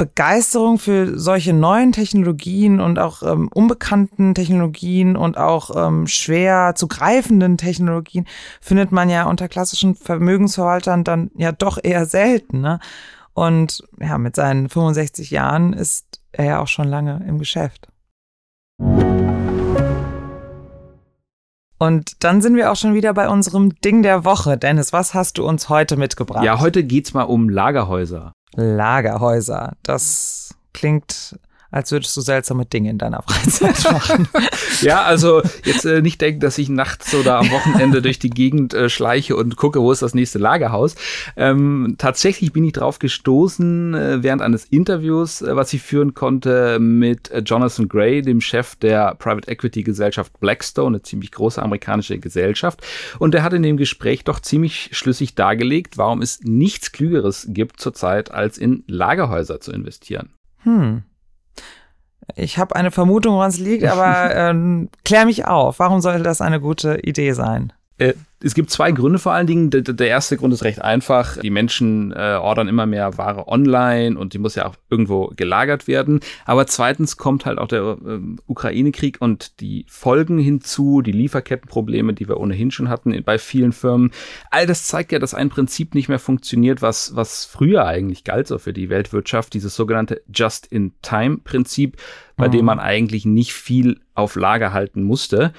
Begeisterung 0.00 0.78
für 0.78 1.18
solche 1.18 1.52
neuen 1.52 1.92
Technologien 1.92 2.80
und 2.80 2.98
auch 2.98 3.22
ähm, 3.22 3.50
unbekannten 3.52 4.34
Technologien 4.34 5.14
und 5.14 5.36
auch 5.36 5.76
ähm, 5.76 6.06
schwer 6.06 6.72
zu 6.74 6.88
greifenden 6.88 7.58
Technologien 7.58 8.26
findet 8.62 8.92
man 8.92 9.10
ja 9.10 9.24
unter 9.24 9.46
klassischen 9.46 9.94
Vermögensverwaltern 9.94 11.04
dann 11.04 11.30
ja 11.34 11.52
doch 11.52 11.78
eher 11.82 12.06
selten. 12.06 12.62
Ne? 12.62 12.80
Und 13.34 13.82
ja, 14.00 14.18
mit 14.18 14.36
seinen 14.36 14.68
65 14.68 15.30
Jahren 15.30 15.72
ist 15.72 16.20
er 16.32 16.44
ja 16.44 16.58
auch 16.60 16.68
schon 16.68 16.88
lange 16.88 17.24
im 17.26 17.38
Geschäft. 17.38 17.88
Und 21.78 22.22
dann 22.22 22.42
sind 22.42 22.56
wir 22.56 22.70
auch 22.70 22.76
schon 22.76 22.92
wieder 22.92 23.14
bei 23.14 23.28
unserem 23.28 23.74
Ding 23.80 24.02
der 24.02 24.26
Woche. 24.26 24.58
Dennis, 24.58 24.92
was 24.92 25.14
hast 25.14 25.38
du 25.38 25.46
uns 25.46 25.70
heute 25.70 25.96
mitgebracht? 25.96 26.44
Ja, 26.44 26.60
heute 26.60 26.84
geht's 26.84 27.14
mal 27.14 27.22
um 27.22 27.48
Lagerhäuser. 27.48 28.32
Lagerhäuser. 28.54 29.76
Das 29.82 30.54
klingt 30.74 31.38
als 31.70 31.92
würdest 31.92 32.16
du 32.16 32.20
seltsame 32.20 32.66
Dinge 32.66 32.90
in 32.90 32.98
deiner 32.98 33.22
Freizeit 33.22 33.92
machen. 33.92 34.28
ja, 34.80 35.02
also 35.02 35.42
jetzt 35.64 35.84
äh, 35.84 36.02
nicht 36.02 36.20
denken, 36.20 36.40
dass 36.40 36.58
ich 36.58 36.68
nachts 36.68 37.14
oder 37.14 37.38
am 37.38 37.50
Wochenende 37.50 38.02
durch 38.02 38.18
die 38.18 38.30
Gegend 38.30 38.74
äh, 38.74 38.88
schleiche 38.88 39.36
und 39.36 39.56
gucke, 39.56 39.80
wo 39.80 39.92
ist 39.92 40.02
das 40.02 40.14
nächste 40.14 40.38
Lagerhaus. 40.38 40.96
Ähm, 41.36 41.94
tatsächlich 41.98 42.52
bin 42.52 42.64
ich 42.64 42.72
drauf 42.72 42.98
gestoßen 42.98 43.94
äh, 43.94 44.22
während 44.22 44.42
eines 44.42 44.64
Interviews, 44.64 45.42
äh, 45.42 45.54
was 45.54 45.72
ich 45.72 45.82
führen 45.82 46.14
konnte 46.14 46.78
mit 46.80 47.30
äh, 47.30 47.40
Jonathan 47.40 47.88
Gray, 47.88 48.22
dem 48.22 48.40
Chef 48.40 48.76
der 48.76 49.14
Private 49.14 49.50
Equity 49.50 49.82
Gesellschaft 49.82 50.38
Blackstone, 50.40 50.96
eine 50.96 51.02
ziemlich 51.02 51.30
große 51.30 51.62
amerikanische 51.62 52.18
Gesellschaft. 52.18 52.82
Und 53.18 53.34
er 53.34 53.42
hat 53.42 53.52
in 53.52 53.62
dem 53.62 53.76
Gespräch 53.76 54.24
doch 54.24 54.40
ziemlich 54.40 54.90
schlüssig 54.92 55.34
dargelegt, 55.34 55.98
warum 55.98 56.22
es 56.22 56.40
nichts 56.42 56.92
Klügeres 56.92 57.46
gibt 57.50 57.80
zurzeit, 57.80 58.30
als 58.30 58.58
in 58.58 58.84
Lagerhäuser 58.86 59.60
zu 59.60 59.72
investieren. 59.72 60.30
Hm. 60.62 61.04
Ich 62.36 62.58
habe 62.58 62.76
eine 62.76 62.90
Vermutung, 62.90 63.34
woran 63.34 63.50
es 63.50 63.58
liegt, 63.58 63.84
aber 63.84 64.34
ähm, 64.34 64.88
klär 65.04 65.24
mich 65.24 65.46
auf. 65.46 65.78
Warum 65.78 66.00
sollte 66.00 66.22
das 66.22 66.40
eine 66.40 66.60
gute 66.60 66.98
Idee 67.00 67.32
sein? 67.32 67.72
Es 68.42 68.54
gibt 68.54 68.70
zwei 68.70 68.90
Gründe 68.92 69.18
vor 69.18 69.32
allen 69.32 69.46
Dingen. 69.46 69.70
Der, 69.70 69.82
der 69.82 70.08
erste 70.08 70.38
Grund 70.38 70.54
ist 70.54 70.64
recht 70.64 70.80
einfach. 70.80 71.36
Die 71.36 71.50
Menschen 71.50 72.12
äh, 72.12 72.38
ordern 72.40 72.68
immer 72.68 72.86
mehr 72.86 73.18
Ware 73.18 73.48
online 73.48 74.18
und 74.18 74.32
die 74.32 74.38
muss 74.38 74.54
ja 74.54 74.66
auch 74.66 74.76
irgendwo 74.88 75.32
gelagert 75.36 75.86
werden. 75.86 76.20
Aber 76.46 76.66
zweitens 76.66 77.18
kommt 77.18 77.44
halt 77.44 77.58
auch 77.58 77.68
der 77.68 77.82
äh, 77.82 78.20
Ukraine-Krieg 78.46 79.18
und 79.20 79.60
die 79.60 79.84
Folgen 79.88 80.38
hinzu, 80.38 81.02
die 81.02 81.12
Lieferkettenprobleme, 81.12 82.14
die 82.14 82.28
wir 82.28 82.38
ohnehin 82.38 82.70
schon 82.70 82.88
hatten 82.88 83.22
bei 83.24 83.38
vielen 83.38 83.72
Firmen. 83.72 84.10
All 84.50 84.66
das 84.66 84.86
zeigt 84.86 85.12
ja, 85.12 85.18
dass 85.18 85.34
ein 85.34 85.50
Prinzip 85.50 85.94
nicht 85.94 86.08
mehr 86.08 86.18
funktioniert, 86.18 86.80
was, 86.80 87.14
was 87.14 87.44
früher 87.44 87.86
eigentlich 87.86 88.24
galt 88.24 88.46
so 88.46 88.58
für 88.58 88.72
die 88.72 88.88
Weltwirtschaft, 88.88 89.52
dieses 89.52 89.76
sogenannte 89.76 90.22
Just-in-Time-Prinzip, 90.32 91.98
bei 92.36 92.48
mhm. 92.48 92.52
dem 92.52 92.64
man 92.64 92.80
eigentlich 92.80 93.26
nicht 93.26 93.52
viel 93.52 94.00
auf 94.14 94.34
Lager 94.34 94.72
halten 94.72 95.02
musste. 95.02 95.52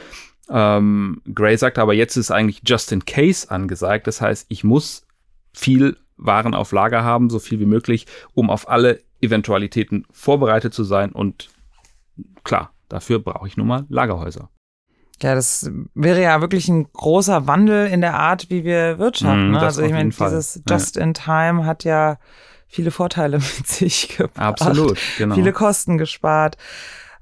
Ähm, 0.51 1.21
Gray 1.33 1.57
sagt 1.57 1.79
aber, 1.79 1.93
jetzt 1.93 2.17
ist 2.17 2.31
eigentlich 2.31 2.61
just 2.65 2.91
in 2.91 3.05
case 3.05 3.49
angesagt. 3.49 4.07
Das 4.07 4.21
heißt, 4.21 4.45
ich 4.49 4.63
muss 4.63 5.05
viel 5.53 5.97
Waren 6.17 6.53
auf 6.53 6.71
Lager 6.71 7.03
haben, 7.03 7.29
so 7.29 7.39
viel 7.39 7.59
wie 7.59 7.65
möglich, 7.65 8.05
um 8.33 8.49
auf 8.49 8.69
alle 8.69 9.01
Eventualitäten 9.21 10.05
vorbereitet 10.11 10.73
zu 10.73 10.83
sein. 10.83 11.11
Und 11.11 11.49
klar, 12.43 12.71
dafür 12.89 13.19
brauche 13.19 13.47
ich 13.47 13.57
nun 13.57 13.67
mal 13.67 13.85
Lagerhäuser. 13.89 14.49
Ja, 15.21 15.35
das 15.35 15.71
wäre 15.93 16.21
ja 16.21 16.41
wirklich 16.41 16.67
ein 16.67 16.91
großer 16.91 17.47
Wandel 17.47 17.87
in 17.87 18.01
der 18.01 18.15
Art, 18.15 18.49
wie 18.49 18.63
wir 18.63 18.97
wirtschaften. 18.97 19.49
Mm, 19.49 19.51
ne? 19.51 19.59
Also 19.59 19.83
ich 19.83 19.91
meine, 19.91 20.09
dieses 20.09 20.61
Just 20.67 20.97
in 20.97 21.13
Time 21.13 21.65
hat 21.65 21.83
ja 21.83 22.17
viele 22.67 22.91
Vorteile 22.91 23.37
mit 23.57 23.67
sich 23.67 24.17
gebracht. 24.17 24.39
Absolut, 24.39 24.97
genau. 25.17 25.35
Viele 25.35 25.53
Kosten 25.53 25.97
gespart. 25.97 26.57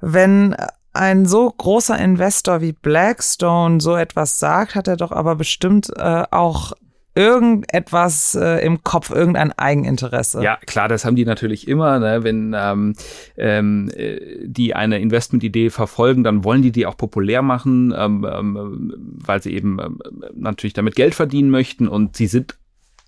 Wenn 0.01 0.55
ein 0.93 1.25
so 1.25 1.49
großer 1.49 1.97
Investor 1.97 2.61
wie 2.61 2.73
Blackstone 2.73 3.79
so 3.79 3.95
etwas 3.95 4.39
sagt, 4.39 4.75
hat 4.75 4.87
er 4.87 4.97
doch 4.97 5.11
aber 5.11 5.35
bestimmt 5.35 5.91
äh, 5.95 6.23
auch 6.31 6.73
irgendetwas 7.15 8.35
äh, 8.35 8.65
im 8.65 8.83
Kopf, 8.83 9.09
irgendein 9.11 9.51
Eigeninteresse. 9.51 10.41
Ja, 10.41 10.57
klar, 10.57 10.87
das 10.87 11.05
haben 11.05 11.15
die 11.15 11.25
natürlich 11.25 11.67
immer. 11.67 11.99
Ne? 11.99 12.23
Wenn 12.23 12.55
ähm, 12.57 12.95
ähm, 13.35 13.91
äh, 13.95 14.19
die 14.45 14.75
eine 14.75 14.99
Investmentidee 14.99 15.69
verfolgen, 15.69 16.23
dann 16.23 16.43
wollen 16.43 16.61
die 16.61 16.71
die 16.71 16.85
auch 16.85 16.95
populär 16.95 17.41
machen, 17.41 17.93
ähm, 17.97 18.25
ähm, 18.31 18.93
weil 19.25 19.41
sie 19.41 19.53
eben 19.53 19.79
ähm, 19.79 19.99
natürlich 20.35 20.73
damit 20.73 20.95
Geld 20.95 21.15
verdienen 21.15 21.49
möchten 21.49 21.87
und 21.87 22.15
sie 22.15 22.27
sind 22.27 22.58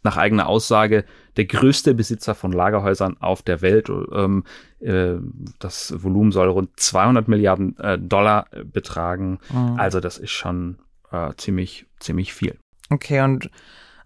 nach 0.04 0.18
eigener 0.18 0.48
Aussage 0.48 1.06
der 1.38 1.46
größte 1.46 1.94
Besitzer 1.94 2.36
von 2.36 2.52
Lagerhäusern 2.52 3.18
auf 3.20 3.42
der 3.42 3.62
Welt. 3.62 3.90
Ähm, 3.90 4.44
äh, 4.80 5.16
das 5.60 5.94
Volumen 6.04 6.32
soll 6.32 6.50
rund 6.50 6.72
200 6.80 7.28
Milliarden 7.28 7.78
äh, 7.80 8.00
Dollar 8.00 8.48
betragen. 8.66 9.40
Mhm. 9.52 9.76
Also 9.78 10.00
das 10.00 10.18
ist 10.18 10.32
schon 10.32 10.80
äh, 11.12 11.32
ziemlich, 11.38 11.86
ziemlich 12.00 12.34
viel. 12.34 12.58
Okay, 12.90 13.22
und 13.22 13.50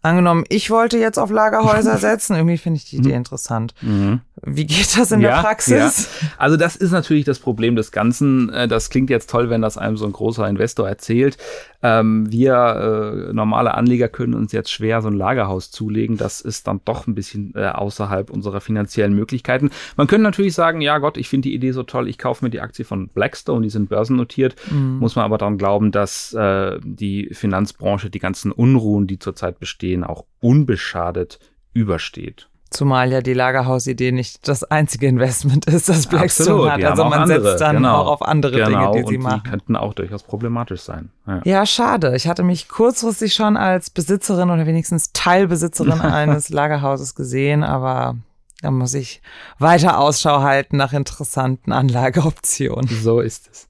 angenommen, 0.02 0.44
ich 0.50 0.70
wollte 0.70 0.98
jetzt 0.98 1.18
auf 1.18 1.32
Lagerhäuser 1.32 1.98
setzen, 1.98 2.36
irgendwie 2.36 2.58
finde 2.58 2.78
ich 2.78 2.86
die 2.86 2.98
Idee 2.98 3.10
mhm. 3.10 3.16
interessant. 3.16 3.74
Mhm. 3.82 4.22
Wie 4.46 4.66
geht 4.66 4.98
das 4.98 5.12
in 5.12 5.22
ja, 5.22 5.36
der 5.36 5.42
Praxis? 5.42 6.10
Ja. 6.22 6.28
Also 6.38 6.58
das 6.58 6.76
ist 6.76 6.92
natürlich 6.92 7.26
das 7.26 7.40
Problem 7.40 7.76
des 7.76 7.92
Ganzen. 7.92 8.50
Äh, 8.50 8.68
das 8.68 8.90
klingt 8.90 9.10
jetzt 9.10 9.30
toll, 9.30 9.50
wenn 9.50 9.62
das 9.62 9.78
einem 9.78 9.98
so 9.98 10.06
ein 10.06 10.12
großer 10.12 10.48
Investor 10.48 10.88
erzählt. 10.88 11.38
Ähm, 11.82 12.32
wir 12.32 13.28
äh, 13.30 13.34
normale 13.34 13.74
Anleger 13.74 14.08
können 14.08 14.34
uns 14.34 14.52
jetzt 14.52 14.72
schwer 14.72 15.02
so 15.02 15.08
ein 15.08 15.16
Lagerhaus 15.16 15.72
zulegen. 15.72 16.18
Das 16.18 16.42
ist 16.42 16.68
dann 16.68 16.82
doch 16.86 17.08
ein 17.08 17.16
bisschen 17.16 17.54
äh, 17.56 17.68
außerhalb 17.68 18.30
unserer 18.30 18.62
finanziellen 18.62 19.14
Möglichkeiten. 19.14 19.72
Man 19.96 20.08
könnte 20.08 20.24
natürlich 20.24 20.54
sagen, 20.54 20.82
ja 20.82 20.98
Gott, 21.00 21.18
ich 21.18 21.30
finde 21.30 21.50
die 21.50 21.56
Idee 21.56 21.72
so 21.72 21.84
toll, 21.84 22.08
ich 22.08 22.18
kaufe 22.18 22.46
mir 22.46 22.52
die 22.52 22.62
Aktie 22.62 22.86
von 22.86 23.10
Blackstone, 23.10 23.62
die 23.62 23.70
sind 23.70 23.90
börsennotiert. 23.90 24.56
Mhm. 24.72 25.00
Muss 25.00 25.16
man 25.16 25.26
aber 25.26 25.38
dann 25.38 25.58
glauben, 25.58 25.92
dass 25.92 26.34
äh, 26.34 26.80
die 26.84 27.30
Finanzbranche 27.34 28.10
die 28.10 28.20
ganzen 28.20 28.52
Unruhen, 28.52 29.08
die 29.08 29.20
zurzeit 29.20 29.60
bestehen, 29.60 30.04
auch 30.04 30.26
unbeschadet 30.40 31.40
übersteht. 31.74 32.50
Zumal 32.72 33.12
ja 33.12 33.22
die 33.22 33.34
Lagerhausidee 33.34 34.12
nicht 34.12 34.48
das 34.48 34.64
einzige 34.64 35.08
Investment 35.08 35.66
ist, 35.68 35.88
das 35.88 36.08
Blackstone 36.08 36.72
Absolut, 36.72 36.72
hat. 36.72 36.92
Also 36.92 37.06
man 37.06 37.22
andere, 37.22 37.42
setzt 37.44 37.62
dann 37.62 37.78
genau. 37.78 38.02
auch 38.02 38.08
auf 38.08 38.22
andere 38.22 38.58
genau, 38.58 38.92
Dinge, 38.92 39.04
die 39.04 39.10
sie 39.14 39.18
machen. 39.18 39.42
Die 39.46 39.50
könnten 39.50 39.76
auch 39.76 39.94
durchaus 39.94 40.24
problematisch 40.24 40.82
sein. 40.82 41.10
Ja. 41.28 41.42
ja. 41.46 41.66
schade. 41.66 42.16
Ich 42.16 42.28
hatte 42.28 42.44
mich 42.44 42.68
kurzfristig 42.68 43.34
schon 43.34 43.56
als 43.56 43.90
Besitzerin 43.90 44.50
oder 44.50 44.66
wenigstens 44.66 45.12
Teilbesitzerin 45.14 46.02
eines 46.02 46.50
Lagerhauses 46.50 47.16
gesehen, 47.16 47.64
aber 47.64 48.18
da 48.62 48.72
muss 48.72 48.94
ich 48.94 49.22
weiter 49.60 50.00
Ausschau 50.00 50.42
halten 50.42 50.78
nach 50.78 50.92
interessanten 50.92 51.72
Anlageoptionen. 51.72 52.88
So 52.88 53.20
ist 53.20 53.48
es. 53.52 53.70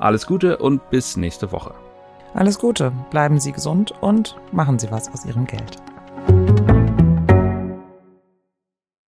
Alles 0.00 0.26
Gute 0.26 0.56
und 0.56 0.88
bis 0.88 1.18
nächste 1.18 1.52
Woche. 1.52 1.74
Alles 2.32 2.58
Gute, 2.58 2.90
bleiben 3.10 3.38
Sie 3.38 3.52
gesund 3.52 3.92
und 4.00 4.34
machen 4.50 4.78
Sie 4.78 4.90
was 4.90 5.12
aus 5.12 5.26
Ihrem 5.26 5.46
Geld. 5.46 5.76